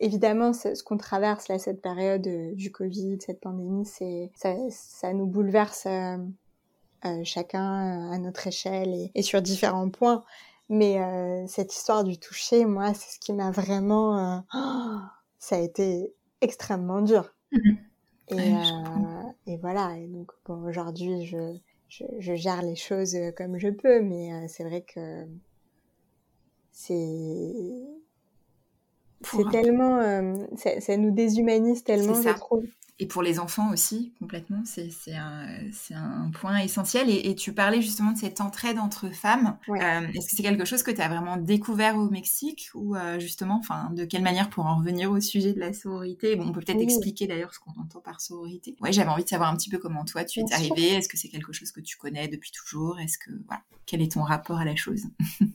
[0.00, 5.12] évidemment ce qu'on traverse là cette période euh, du Covid, cette pandémie, c'est ça, ça
[5.12, 6.18] nous bouleverse euh,
[7.04, 10.24] euh, chacun à notre échelle et, et sur différents points.
[10.68, 10.98] Mais
[11.46, 14.42] cette histoire du toucher, moi, c'est ce qui m'a vraiment,
[15.38, 17.32] ça a été extrêmement dur.
[17.52, 17.78] Mhm.
[18.30, 19.96] Et, Ouais, je et voilà.
[19.96, 21.56] Et donc bon, aujourd'hui, je,
[21.88, 25.24] je, je gère les choses comme je peux, mais c'est vrai que
[26.76, 27.86] c'est
[29.22, 32.34] c'est tellement, euh, ça, ça nous déshumanise tellement, je ça.
[32.34, 32.64] trouve.
[32.98, 35.48] Et pour les enfants aussi, complètement, c'est un,
[35.94, 37.10] un point essentiel.
[37.10, 39.58] Et, et tu parlais justement de cette entraide entre femmes.
[39.68, 39.74] Euh,
[40.14, 43.58] Est-ce que c'est quelque chose que tu as vraiment découvert au Mexique ou euh, justement,
[43.58, 46.36] enfin, de quelle manière pour en revenir au sujet de la sororité?
[46.36, 46.84] Bon, on peut peut-être Oui.
[46.84, 48.76] expliquer d'ailleurs ce qu'on entend par sororité.
[48.80, 50.94] Ouais, j'avais envie de savoir un petit peu comment toi tu es Bien arrivée.
[50.94, 52.98] Est-ce que c'est quelque chose que tu connais depuis toujours?
[52.98, 55.02] Est-ce que voilà, quel est ton rapport à la chose?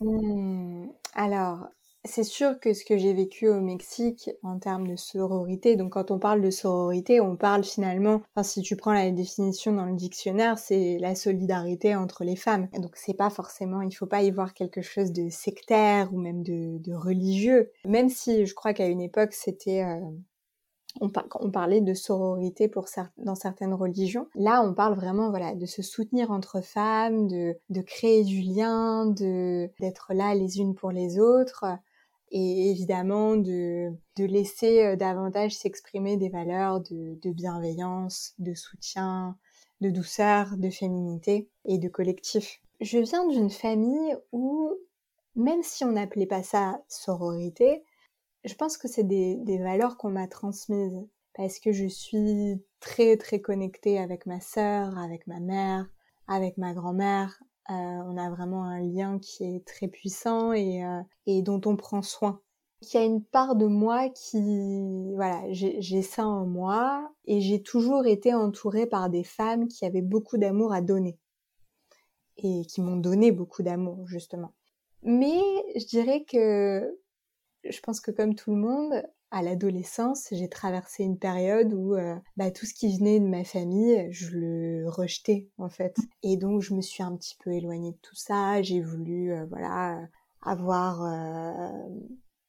[0.00, 1.66] Hmm, Alors,
[2.04, 6.10] c'est sûr que ce que j'ai vécu au Mexique en termes de sororité, donc quand
[6.10, 9.94] on parle de sororité, on parle finalement, enfin si tu prends la définition dans le
[9.94, 12.68] dictionnaire, c'est la solidarité entre les femmes.
[12.80, 16.42] Donc c'est pas forcément, il faut pas y voir quelque chose de sectaire ou même
[16.42, 17.70] de, religieux.
[17.86, 20.00] Même si je crois qu'à une époque c'était euh,
[21.00, 22.86] on, par- on parlait de sororité pour
[23.16, 24.26] dans certaines religions.
[24.34, 29.06] Là, on parle vraiment voilà de se soutenir entre femmes, de, de créer du lien,
[29.06, 31.64] de d'être là les unes pour les autres,
[32.32, 39.36] et évidemment de, de laisser euh, davantage s'exprimer des valeurs de, bienveillance, de soutien,
[39.82, 42.60] de douceur, de féminité et de collectif.
[42.80, 44.72] Je viens d'une famille où,
[45.36, 47.84] même si on n'appelait pas ça sororité,
[48.44, 53.16] je pense que c'est des, des valeurs qu'on m'a transmises parce que je suis très
[53.16, 55.86] très connectée avec ma sœur, avec ma mère,
[56.28, 57.42] avec ma grand-mère.
[57.70, 61.76] Euh, on a vraiment un lien qui est très puissant et, euh, et dont on
[61.76, 62.40] prend soin.
[62.80, 67.40] Il y a une part de moi qui, voilà, j'ai j'ai ça en moi et
[67.40, 71.16] j'ai toujours été entourée par des femmes qui avaient beaucoup d'amour à donner
[72.38, 74.52] et qui m'ont donné beaucoup d'amour justement.
[75.04, 75.40] Mais
[75.76, 76.98] je dirais que
[77.64, 81.96] je pense que comme tout le monde, à l'adolescence, j'ai traversé une période où
[82.36, 85.96] bah, tout ce qui venait de ma famille, je le rejetais en fait.
[86.22, 88.62] Et donc je me suis un petit peu éloignée de tout ça.
[88.62, 89.98] J'ai voulu voilà
[90.42, 91.02] avoir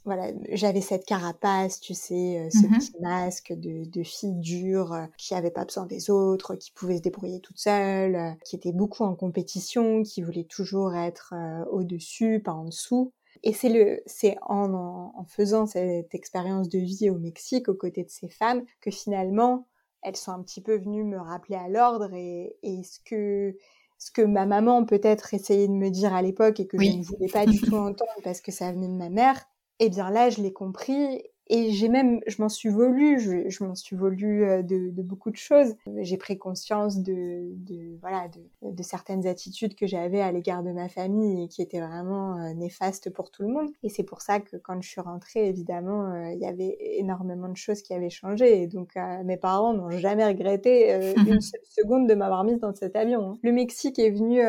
[0.05, 4.91] voilà, j'avais cette carapace, tu sais, euh, ce mmh petit masque de, de fille dure
[4.91, 8.57] euh, qui avait pas besoin des autres, qui pouvait se débrouiller toute seule, euh, qui
[8.57, 11.33] était beaucoup en compétition, qui voulait toujours être
[11.71, 13.13] au-dessus, pas en dessous.
[13.43, 18.03] Et c'est le, c'est en, en, faisant cette expérience de vie au Mexique aux côtés
[18.03, 19.67] de ces femmes que finalement
[20.01, 23.57] elles sont un petit peu venues me rappeler à l'ordre et, et ce que
[23.97, 27.03] ce que ma maman peut-être essayait de me dire à l'époque et que je ne
[27.03, 29.41] voulais pas du tout entendre parce que ça venait de ma mère,
[29.79, 33.63] eh bien là, je l'ai compris et j'ai même, je m'en suis voulu, je, je
[33.63, 35.75] m'en suis voulu euh, de, de, beaucoup de choses.
[35.97, 40.71] J'ai pris conscience de, de voilà, de, de, certaines attitudes que j'avais à l'égard de
[40.71, 43.69] ma famille et qui étaient vraiment euh, néfastes pour tout le monde.
[43.83, 47.49] Et c'est pour ça que quand je suis rentrée, évidemment, euh, il y avait énormément
[47.49, 48.61] de choses qui avaient changé.
[48.61, 48.93] Et donc,
[49.25, 53.31] mes parents n'ont jamais regretté une seule seconde de m'avoir mise dans cet avion.
[53.31, 53.37] Hein.
[53.43, 54.41] Le Mexique est venu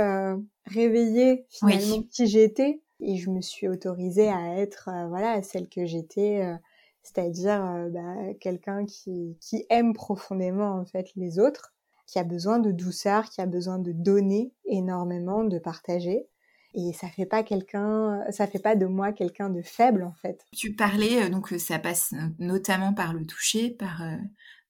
[0.67, 5.85] réveiller finalement qui j'étais et je me suis autorisée à être euh, voilà celle que
[5.85, 6.57] j'étais euh,
[7.05, 9.37] c'est-à-dire euh, bah, quelqu'un qui,
[9.71, 11.73] aime profondément en fait les autres
[12.07, 16.27] qui a besoin de douceur qui a besoin de donner énormément de partager.
[16.75, 20.45] Et ça fait pas quelqu'un ça fait pas de moi quelqu'un de faible en fait.
[20.57, 24.03] Tu parlais donc ça passe notamment par le toucher par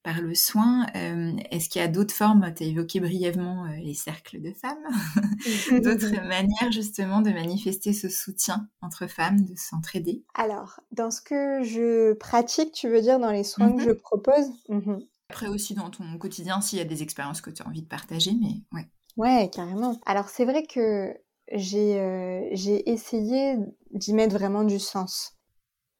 [0.05, 0.87] par le soin.
[0.95, 2.53] Euh, est-ce qu'il y a d'autres formes?
[2.55, 4.85] Tu as évoqué brièvement euh, les cercles de femmes,
[5.83, 10.23] d'autres manières justement de manifester ce soutien entre femmes, de s'entraider?
[10.35, 14.47] Alors, dans ce que je pratique, tu veux dire dans les soins que je propose?
[14.69, 15.01] Mhm.
[15.31, 17.89] Après aussi dans ton quotidien, s'il y a des expériences que tu as envie de
[17.89, 18.87] partager, mais ouais.
[19.17, 19.99] Ouais, carrément.
[20.05, 21.17] Alors c'est vrai que
[21.53, 23.57] j'ai euh, j'ai essayé
[23.91, 25.35] d'y mettre vraiment du sens.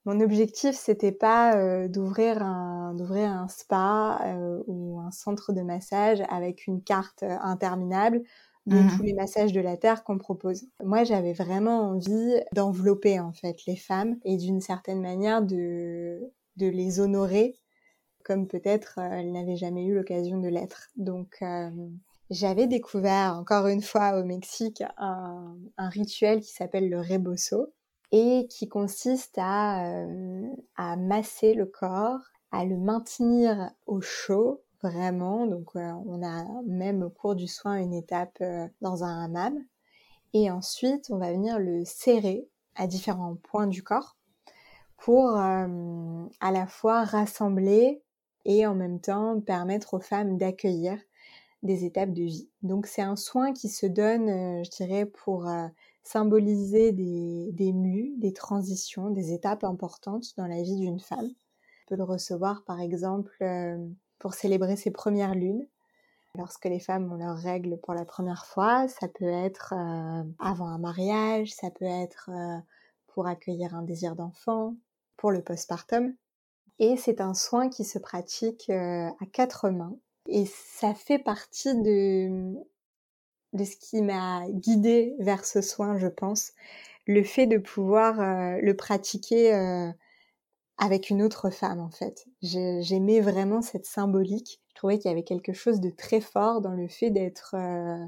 [0.07, 5.63] Mon objectif, c'était pas euh, d'ouvrir un d'ouvrir un spa euh, ou un centre de
[5.63, 8.23] massage avec une carte euh, interminable
[8.67, 10.67] de mmh tous les massages de la terre qu'on propose.
[10.83, 16.21] Moi, j'avais vraiment envie d'envelopper en fait les femmes et d'une certaine manière de
[16.57, 17.57] de les honorer
[18.25, 20.89] comme peut-être elles n'avaient jamais eu l'occasion de l'être.
[20.97, 21.45] Donc
[22.31, 27.75] j'avais découvert encore une fois au Mexique un, un rituel qui s'appelle le reboso
[28.17, 30.47] et qui consiste à, euh,
[30.77, 32.21] à masser le corps,
[32.53, 35.47] à le maintenir au chaud vraiment.
[35.47, 39.59] Donc euh, on a même au cours du soin une étape euh, dans un hammam.
[40.33, 44.17] Et ensuite on va venir le serrer à différents points du corps
[44.97, 45.69] pour à
[46.51, 48.01] la fois rassembler
[48.45, 50.99] et en même temps permettre aux femmes d'accueillir
[51.63, 52.49] des étapes de vie.
[52.63, 55.47] Donc c'est un soin qui se donne, je dirais, pour
[56.05, 61.27] symboliser des, des mues, des transitions, des étapes importantes dans la vie d'une femme.
[61.27, 63.77] On peut le recevoir par exemple euh,
[64.19, 65.67] pour célébrer ses premières lunes.
[66.37, 70.67] Lorsque les femmes ont leurs règles pour la première fois, ça peut être euh, avant
[70.67, 72.59] un mariage, ça peut être euh,
[73.09, 74.75] pour accueillir un désir d'enfant,
[75.17, 76.15] pour le postpartum.
[76.81, 79.97] Et c'est un soin qui se pratique à quatre mains.
[80.27, 82.57] Et ça fait partie de,
[83.55, 86.53] de ce qui m'a guidée vers ce soin, je pense.
[87.07, 89.91] Le fait de pouvoir euh, le pratiquer euh,
[90.77, 92.27] avec une autre femme, en fait.
[92.43, 94.61] J'aimais vraiment cette symbolique.
[94.69, 98.05] Je trouvais qu'il y avait quelque chose de très fort dans le fait d'être, euh,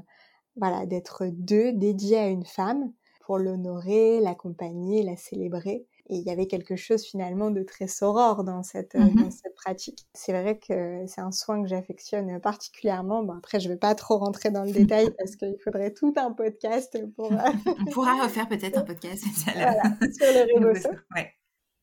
[0.57, 5.85] voilà, d'être deux dédiés à une femme pour l'honorer, l'accompagner, la célébrer.
[6.09, 9.55] Et il y avait quelque chose finalement de très soror dans cette, euh, mmh cette
[9.55, 10.07] pratique.
[10.13, 13.23] C'est vrai que c'est un soin que j'affectionne particulièrement.
[13.23, 16.13] Bon, après, je ne vais pas trop rentrer dans le détail parce qu'il faudrait tout
[16.15, 17.31] un podcast pour...
[17.31, 17.35] Euh,
[17.87, 20.73] On pourra refaire peut-être un podcast voilà, sur le.
[21.15, 21.33] Ouais.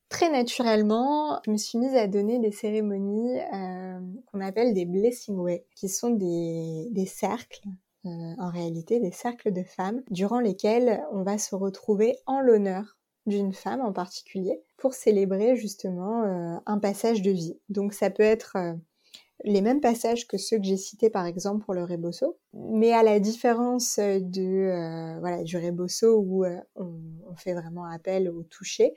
[0.09, 3.99] Très naturellement, je me suis mise à donner des cérémonies euh,
[4.31, 7.67] qu'on appelle des blessing way, qui sont des, des cercles
[8.07, 13.53] en réalité des cercles de femmes durant lesquels on va se retrouver en l'honneur d'une
[13.53, 17.57] femme en particulier pour célébrer justement euh, un passage de vie.
[17.69, 18.73] Donc ça peut être euh,
[19.43, 23.03] les mêmes passages que ceux que j'ai cités par exemple pour le rebosso, mais à
[23.03, 28.93] la différence de euh, voilà du rebosso où on, on, fait vraiment appel au toucher,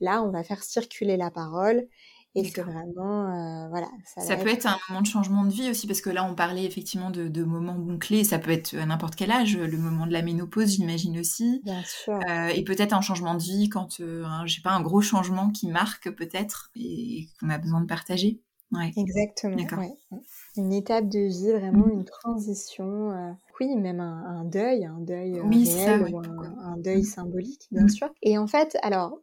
[0.00, 1.88] là on va faire circuler la parole
[2.36, 3.88] et c'est vraiment, euh, voilà.
[4.04, 4.66] Ça, peut être...
[4.66, 7.42] un moment de changement de vie aussi, parce que là, on parlait effectivement de, de
[7.42, 8.22] moments clés.
[8.22, 11.60] Ça peut être à n'importe quel âge, le moment de la ménopause, j'imagine aussi.
[11.64, 12.20] Bien sûr.
[12.28, 15.50] Euh, et peut-être un changement de vie quand, euh, je sais pas, un gros changement
[15.50, 18.40] qui marque peut-être et, qu'on a besoin de partager.
[18.70, 18.92] Ouais.
[18.96, 19.56] Exactement.
[19.56, 20.22] Ouais.
[20.56, 21.92] Une étape de vie, vraiment mmh.
[21.92, 23.10] une transition.
[23.10, 27.04] Euh, oui, même un, un, deuil, un deuil oui, réel ou un, un, deuil mmh.
[27.04, 27.88] symbolique, bien mmh.
[27.88, 28.08] sûr.
[28.22, 29.18] Et en fait, alors,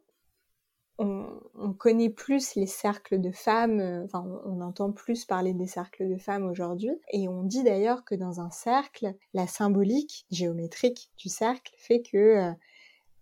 [0.98, 6.08] on, connaît plus les cercles de femmes, euh, enfin on, entend plus parler des cercles
[6.08, 11.28] de femmes aujourd'hui, et on dit d'ailleurs que dans un cercle, la symbolique géométrique du
[11.28, 12.52] cercle fait que euh,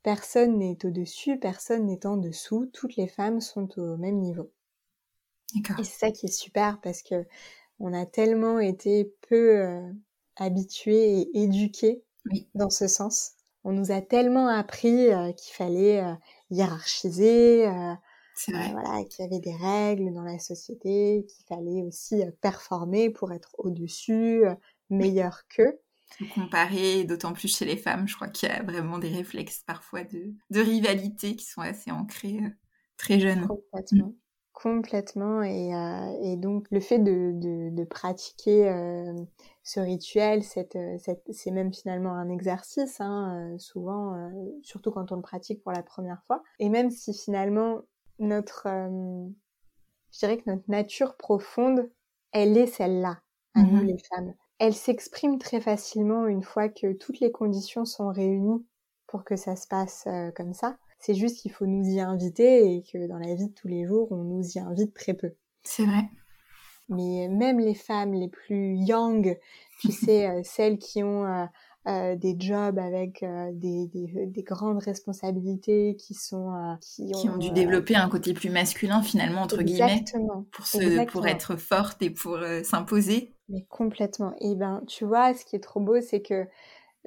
[0.03, 4.51] personne n'est au-dessus, personne n'est en dessous, toutes les femmes sont au même niveau.
[5.55, 7.25] Et c'est ça qui est super parce que
[7.79, 9.93] on a tellement été peu euh,
[10.37, 12.03] habitués et éduqués
[12.55, 13.33] dans ce sens.
[13.65, 16.17] On nous a tellement appris qu'il fallait
[16.51, 17.93] hiérarchisé, euh,
[18.49, 23.11] euh, voilà, qu'il y avait des règles dans la société, qu'il fallait aussi euh, performer
[23.11, 24.45] pour être au-dessus,
[24.91, 25.81] meilleur qu'eux.
[26.35, 30.05] Comparer, d'autant plus chez les femmes, je crois qu'il y a vraiment des réflexes parfois
[30.05, 32.41] de, de rivalité qui sont assez ancrés
[32.97, 33.47] très jeunes.
[33.49, 34.15] Complètement.
[34.53, 35.43] Complètement.
[35.43, 35.73] Et,
[36.23, 38.71] et, donc, le fait de, de, de pratiquer
[39.67, 40.43] ce rituel,
[40.77, 40.97] euh,
[41.33, 44.31] c'est même finalement un exercice, hein, euh, souvent, euh,
[44.63, 46.45] surtout quand on le pratique pour la première fois.
[46.61, 47.81] Et même si finalement
[48.21, 51.91] notre, je dirais que notre nature profonde,
[52.31, 53.19] elle est celle-là,
[53.55, 54.35] à nous mmh les femmes.
[54.61, 58.65] Elle s'exprime très facilement une fois que toutes les conditions sont réunies
[59.09, 60.07] pour que ça se passe
[60.37, 60.79] comme ça.
[61.01, 63.85] C'est juste qu'il faut nous y inviter et que dans la vie de tous les
[63.85, 65.33] jours, on nous y invite très peu.
[65.65, 66.09] C'est vrai
[66.89, 69.39] mais même les femmes les plus young,
[69.81, 71.45] tu sais, euh, celles qui ont euh,
[71.87, 77.95] euh, des jobs avec des, des, des, grandes responsabilités, qui sont qui, ont, dû développer
[77.95, 80.05] un côté plus masculin finalement entre guillemets
[80.51, 83.35] pour se, pour être forte et pour s'imposer.
[83.49, 84.33] Mais complètement.
[84.41, 86.49] Et ben, tu vois, ce qui est trop beau, c'est que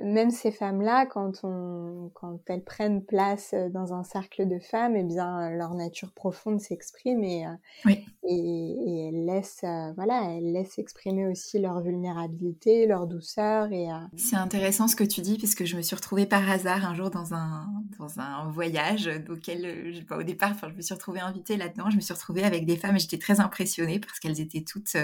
[0.04, 4.96] même ces femmes-là, quand, on, quand elles prennent place euh, dans un cercle de femmes,
[4.96, 7.92] eh bien, euh, leur nature profonde s'exprime et, euh,
[8.24, 13.72] et, elles laissent, voilà, elles laissent exprimer aussi leur vulnérabilité, leur douceur.
[13.72, 16.86] Et, C'est intéressant ce que tu dis, parce que je me suis retrouvée par hasard
[16.86, 20.94] un jour dans un, dans un voyage auquel, je, au départ, enfin, je me suis
[20.94, 21.90] retrouvée invitée là-dedans.
[21.90, 24.96] Je me suis retrouvée avec des femmes et j'étais très impressionnée parce qu'elles étaient toutes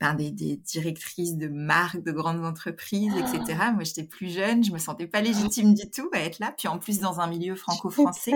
[0.00, 3.58] ben, des, des, directrices de marques, de grandes entreprises, etc.
[3.60, 3.72] Ah.
[3.72, 6.54] Moi, j'étais plus jeune je me sentais pas légitime du tout à être là.
[6.56, 8.32] Puis en plus dans un milieu franco-français,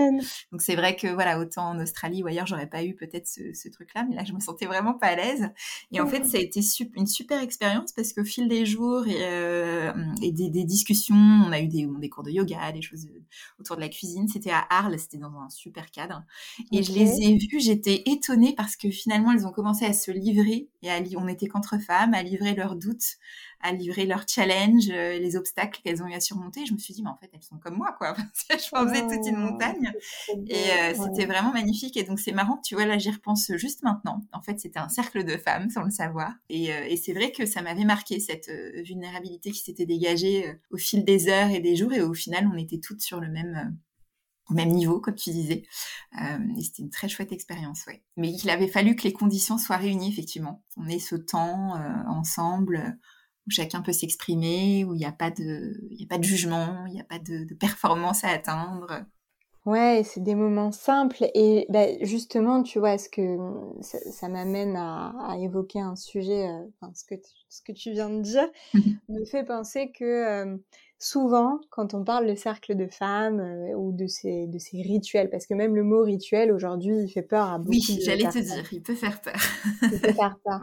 [0.51, 3.69] donc c'est vrai que voilà autant en Australie ou ailleurs j'aurais pas eu peut-être ce,
[3.69, 5.49] truc-là, mais là je me sentais vraiment pas à l'aise.
[5.91, 6.61] Et en fait ça a été
[6.95, 9.91] une super expérience parce qu'au fil des jours et, euh,
[10.21, 13.07] des, discussions, on a eu des, des, cours de yoga, des choses
[13.59, 14.27] autour de la cuisine.
[14.27, 16.23] C'était à Arles, c'était dans un super cadre.
[16.71, 20.11] Et je les ai vues, j'étais étonnée parce que finalement elles ont commencé à se
[20.11, 23.17] livrer et à, on était qu'entre femmes, à livrer leurs doutes,
[23.65, 26.67] à livrer leurs challenges, euh, les obstacles qu'elles ont eu à surmonter.
[26.67, 28.15] Je me suis dit, mais en fait, elles sont comme moi, quoi.
[28.51, 29.91] je pensais toute une montagne.
[30.47, 31.97] Et euh, c'était vraiment magnifique.
[31.97, 34.21] Et donc, c'est marrant, tu vois, là, j'y repense juste maintenant.
[34.33, 36.31] En fait, c'était un cercle de femmes, sans le savoir.
[36.49, 38.51] Et, euh, et c'est vrai que ça m'avait marqué, cette
[38.83, 41.91] vulnérabilité qui s'était dégagée au fil des heures et des jours.
[41.93, 43.75] Et au final, on était toutes sur le même
[44.47, 45.63] au même niveau, comme tu disais.
[46.13, 48.03] et c'était une très chouette expérience, ouais.
[48.15, 50.63] Mais il avait fallu que les conditions soient réunies, effectivement.
[50.77, 51.73] On ait ce temps
[52.07, 52.99] ensemble,
[53.47, 56.85] où chacun peut s'exprimer, où il n'y a pas de, il a pas de jugement,
[56.87, 59.05] il n'y a pas de, performance à atteindre.
[59.65, 63.37] Ouais, c'est des moments simples et bah, justement, tu vois, ce que
[63.81, 67.15] ça, m'amène à, évoquer un sujet, euh, enfin, ce que
[67.49, 68.47] ce que tu viens de dire
[69.09, 70.57] me fait penser que euh,
[70.99, 75.29] souvent, quand on parle de cercle de femmes euh, ou de ces, de ces rituels,
[75.29, 78.39] parce que même le mot rituel aujourd'hui, il fait peur à beaucoup Oui, j'allais te
[78.39, 79.35] dire, il peut faire peur.
[79.81, 80.61] il peut faire peur.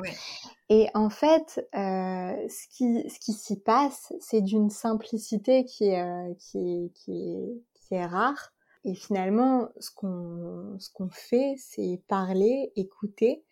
[0.68, 6.00] Et en fait, euh, ce qui, ce qui s'y passe, c'est d'une simplicité qui est,
[6.00, 8.52] euh, qui, qui, est, qui est rare.
[8.84, 13.44] Et finalement, ce qu'on, ce qu'on fait, c'est parler, écouter,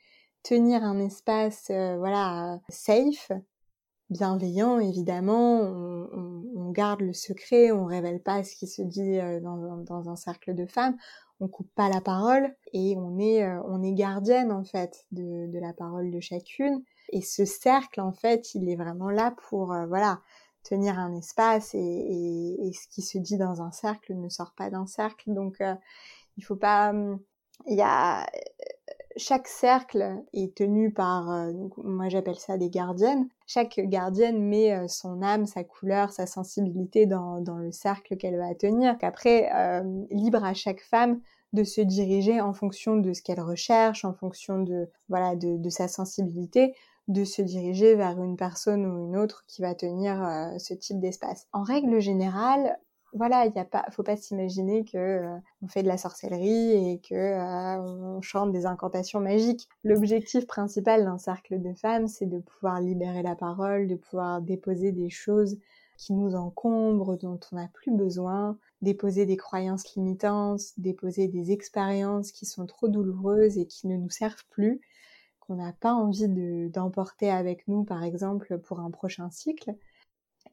[0.43, 3.31] tenir un espace, voilà, safe,
[4.11, 6.40] bienveillant évidemment, on,
[6.71, 10.67] garde le secret, on révèle pas ce qui se dit euh, dans, un cercle de
[10.67, 10.97] femmes,
[11.41, 15.59] on coupe pas la parole et on est euh, on est gardienne en fait de,
[15.59, 16.83] la parole de chacune.
[17.11, 20.21] Et ce cercle en fait il est vraiment là pour euh, voilà
[20.63, 24.87] tenir un espace et, ce qui se dit dans un cercle ne sort pas d'un
[24.87, 25.33] cercle.
[25.33, 25.63] Donc
[26.37, 27.19] il faut pas hum,
[27.67, 28.27] il y a
[29.17, 33.29] chaque cercle est tenu par, euh, moi j'appelle ça des gardiennes.
[33.47, 38.55] Chaque gardienne met euh, son âme, sa couleur, sa sensibilité dans, le cercle qu'elle va
[38.55, 38.97] tenir.
[39.03, 41.21] Après, euh, libre à chaque femme
[41.53, 45.89] de se diriger en fonction de ce qu'elle recherche, en fonction de voilà de, sa
[45.89, 46.75] sensibilité,
[47.09, 51.49] de se diriger vers une personne ou une autre qui va tenir ce type d'espace.
[51.53, 52.79] En règle générale,
[53.13, 56.93] voilà, il y a pas, faut pas s'imaginer que euh, on fait de la sorcellerie
[56.93, 59.69] et que euh, on chante des incantations magiques.
[59.83, 64.93] L'objectif principal d'un cercle de femmes, c'est de pouvoir libérer la parole, de pouvoir déposer
[64.93, 65.59] des choses
[65.97, 72.33] qui nous encombrent, dont on n'a plus besoin, déposer des croyances limitantes, déposer des expériences
[72.33, 74.81] qui sont trop douloureuses et qui ne nous servent plus,
[75.41, 76.29] qu'on n'a pas envie
[76.71, 79.75] d'emporter avec nous, par exemple, pour un prochain cycle.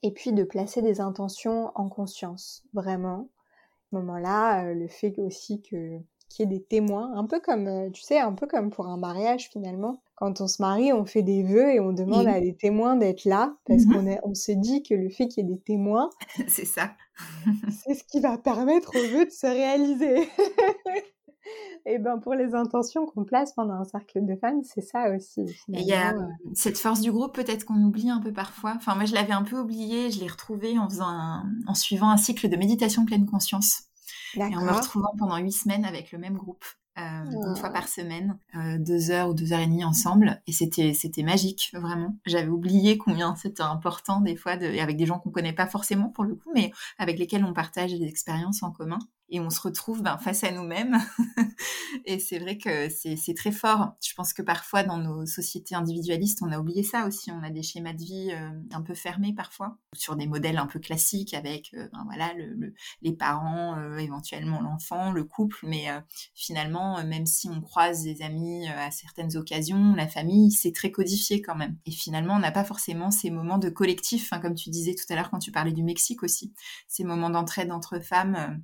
[0.03, 3.19] Et puis de placer des intentions en conscience, vraiment.
[3.19, 7.39] À ce moment-là, euh, le fait aussi que qu'il y ait des témoins, un peu
[7.39, 10.01] comme, euh, tu sais, un peu comme pour un mariage finalement.
[10.15, 13.25] Quand on se marie, on fait des vœux et on demande à des témoins d'être
[13.25, 16.09] là parce mmh qu'on on se dit que le fait qu'il y ait des témoins,
[16.47, 16.91] c'est ça.
[17.85, 20.27] c'est ce qui va permettre aux vœux de se réaliser.
[21.85, 25.41] et ben pour les intentions qu'on place pendant un cercle de fans, c'est ça aussi.
[25.41, 26.27] Et il y a euh.
[26.53, 28.73] cette force du groupe peut-être qu'on oublie un peu parfois.
[28.75, 32.17] Enfin moi je l'avais un peu oublié, je l'ai retrouvé en faisant en suivant un
[32.17, 33.83] cycle de méditation pleine conscience.
[34.35, 36.65] Et en me retrouvant pendant huit semaines avec le même groupe.
[36.97, 40.51] Euh, une fois par semaine, euh, deux heures ou deux heures et demie ensemble, et
[40.51, 42.15] c'était c'était magique vraiment.
[42.25, 46.09] J'avais oublié combien c'était important des fois de, avec des gens qu'on connaît pas forcément
[46.09, 48.97] pour le coup, mais avec lesquels on partage des expériences en commun
[49.29, 50.97] et on se retrouve ben, face à nous-mêmes.
[52.05, 53.93] et c'est vrai que c'est très fort.
[54.01, 57.31] Je pense que parfois dans nos sociétés individualistes, on a oublié ça aussi.
[57.31, 60.65] On a des schémas de vie euh, un peu fermés parfois, sur des modèles un
[60.65, 65.65] peu classiques avec euh, ben, voilà le, les parents, euh, éventuellement l'enfant, le couple.
[65.67, 65.87] Mais
[66.33, 71.41] finalement, même si on croise des amis à certaines occasions, la famille, c'est très codifié
[71.41, 71.77] quand même.
[71.85, 75.05] Et finalement, on n'a pas forcément ces moments de collectif, hein, comme tu disais tout
[75.09, 76.53] à l'heure quand tu parlais du Mexique aussi,
[76.87, 78.61] ces moments d'entraide entre femmes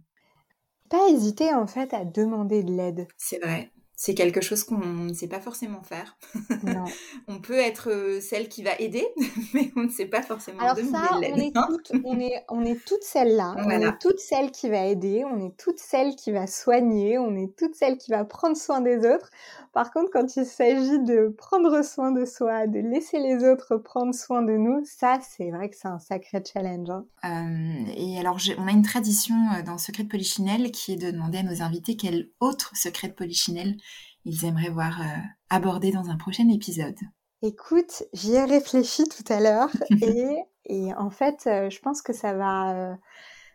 [0.90, 3.08] pas hésiter en fait à demander de l'aide.
[3.18, 3.72] C'est vrai.
[4.06, 6.18] C'est quelque chose qu'on ne sait pas forcément faire.
[6.64, 6.84] Non.
[7.30, 9.08] on peut être euh, celle qui va aider,
[9.54, 12.84] mais on ne sait pas forcément Alors ça, on est, toutes, on, est, on est
[12.84, 13.56] toutes celles-là.
[13.60, 17.34] On est toutes celles qui va aider, on est toutes celles qui va soigner, on
[17.38, 19.30] est toutes celles qui va prendre soin des autres.
[19.72, 24.14] Par contre, quand il s'agit de prendre soin de soi, de laisser les autres prendre
[24.14, 26.90] soin de nous, ça, c'est vrai que c'est un sacré challenge.
[26.90, 27.06] Hein.
[27.24, 31.10] Euh, et alors, on a une tradition euh, dans Secret de Polichinelle qui est de
[31.10, 33.78] demander à nos invités quel autre secret de Polichinelle
[34.26, 35.20] ils aimeraient voir euh,
[35.50, 36.98] abordé dans un prochain épisode.
[37.42, 39.70] Écoute, j'y ai réfléchi tout à l'heure
[40.02, 42.98] et, et, en fait, je pense que ça va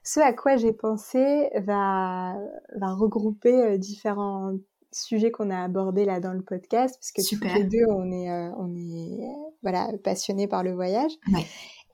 [0.05, 2.37] ce à quoi j'ai pensé va,
[2.77, 4.53] va regrouper différents
[4.93, 8.31] sujets qu'on a abordés là dans le podcast, parce que tous les deux, on est,
[8.31, 9.29] euh, on est
[9.63, 11.13] voilà, passionnés par le voyage.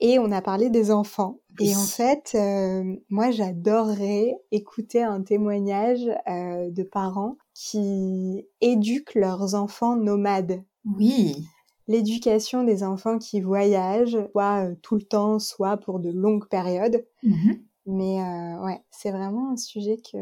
[0.00, 1.38] Et on a parlé des enfants.
[1.60, 9.54] Et en fait, euh, moi, j'adorerais écouter un témoignage euh, de parents qui éduquent leurs
[9.54, 10.62] enfants nomades.
[10.84, 11.46] Oui.
[11.86, 17.04] L'éducation des enfants qui voyagent, soit tout le temps, soit pour de longues périodes.
[17.22, 17.52] Mmh
[17.86, 20.16] mais euh, ouais, c'est vraiment un sujet que...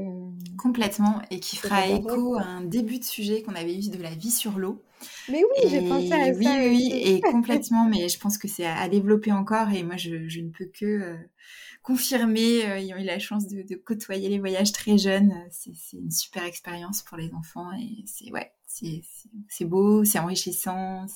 [0.56, 4.10] Complètement, et qui fera écho à un début de sujet qu'on avait eu de la
[4.10, 4.82] vie sur l'eau.
[5.28, 6.56] Mais oui, j'ai pensé à oui, ça.
[6.58, 10.28] Oui, oui, et complètement, mais je pense que c'est à, développer encore, et moi, je,
[10.28, 11.16] je ne peux que euh,
[11.82, 16.10] confirmer, euh, ayant eu la chance de, de, côtoyer les voyages très jeunes, c'est une
[16.10, 21.06] super expérience pour les enfants, et c'est ouais, c'est beau, c'est enrichissant,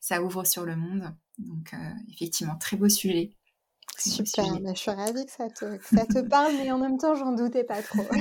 [0.00, 1.14] ça ouvre sur le monde.
[1.38, 1.74] Donc,
[2.12, 3.32] effectivement, très beau sujet.
[3.98, 7.14] Super, bah, je suis ravie que ça, te, ça te parle, mais en même temps,
[7.14, 8.06] j'en doutais pas trop.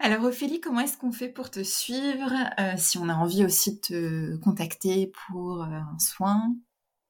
[0.00, 3.74] Alors Ophélie, comment est-ce qu'on fait pour te suivre euh, Si on a envie aussi
[3.74, 6.54] de te contacter pour euh, un soin?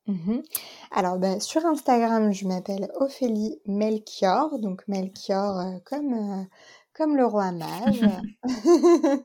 [0.08, 0.40] Mmh
[0.90, 6.46] Alors bah, sur Instagram, je m'appelle Ophélie Melchior, donc Melchior euh, comme,
[6.94, 8.04] comme le roi mage.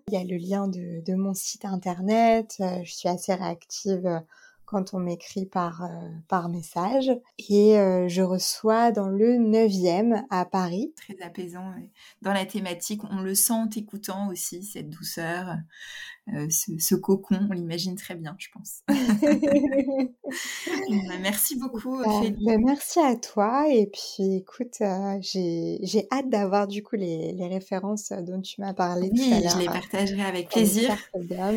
[0.07, 4.23] Il y a le lien de, de mon site internet, je suis assez réactive
[4.73, 7.11] quand on m'écrit par, euh, par message.
[7.37, 10.93] Et euh, je reçois dans le 9e à Paris.
[10.95, 11.73] Très apaisant.
[12.23, 15.57] Dans la thématique, on le sent en t'écoutant aussi, cette douceur,
[16.33, 18.81] euh, ce, cocon, on l'imagine très bien, je pense.
[21.07, 22.43] Bah, merci beaucoup, Ophélie.
[22.43, 23.65] Bah, merci à toi.
[23.69, 24.81] Et puis, écoute,
[25.21, 29.39] j'ai hâte d'avoir du coup les, les, références dont tu m'as parlé oui, tout à
[29.41, 29.51] l'heure.
[29.51, 30.97] je les partagerai avec plaisir.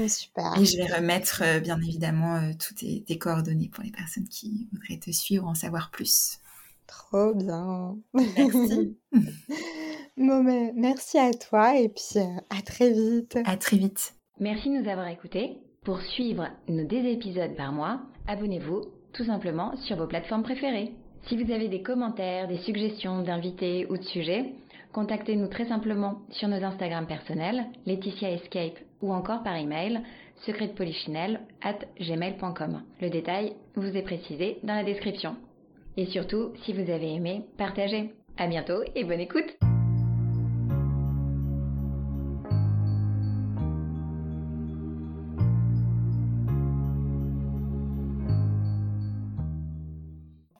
[0.08, 0.58] Super.
[0.60, 4.98] Et je vais remettre, bien évidemment, tous tes tes coordonnées pour les personnes qui voudraient
[4.98, 6.38] te suivre, en savoir plus.
[6.86, 7.96] Trop bien.
[8.14, 8.96] Merci.
[10.16, 13.38] bon, merci à toi et puis euh, à très vite.
[13.44, 14.15] À très vite.
[14.38, 15.56] Merci de nous avoir écoutés.
[15.82, 18.82] Pour suivre nos deux épisodes par mois, abonnez-vous
[19.14, 20.92] tout simplement sur vos plateformes préférées.
[21.26, 24.52] Si vous avez des commentaires, des suggestions d'invités ou de sujets,
[24.92, 30.02] contactez-nous très simplement sur nos Instagram personnels, Laetitia Escape ou encore par email
[30.44, 32.82] secretpolichinelle at gmail.com.
[33.00, 35.36] Le détail vous est précisé dans la description.
[35.96, 38.12] Et surtout, si vous avez aimé, partagez.
[38.36, 39.65] À bientôt et bonne écoute!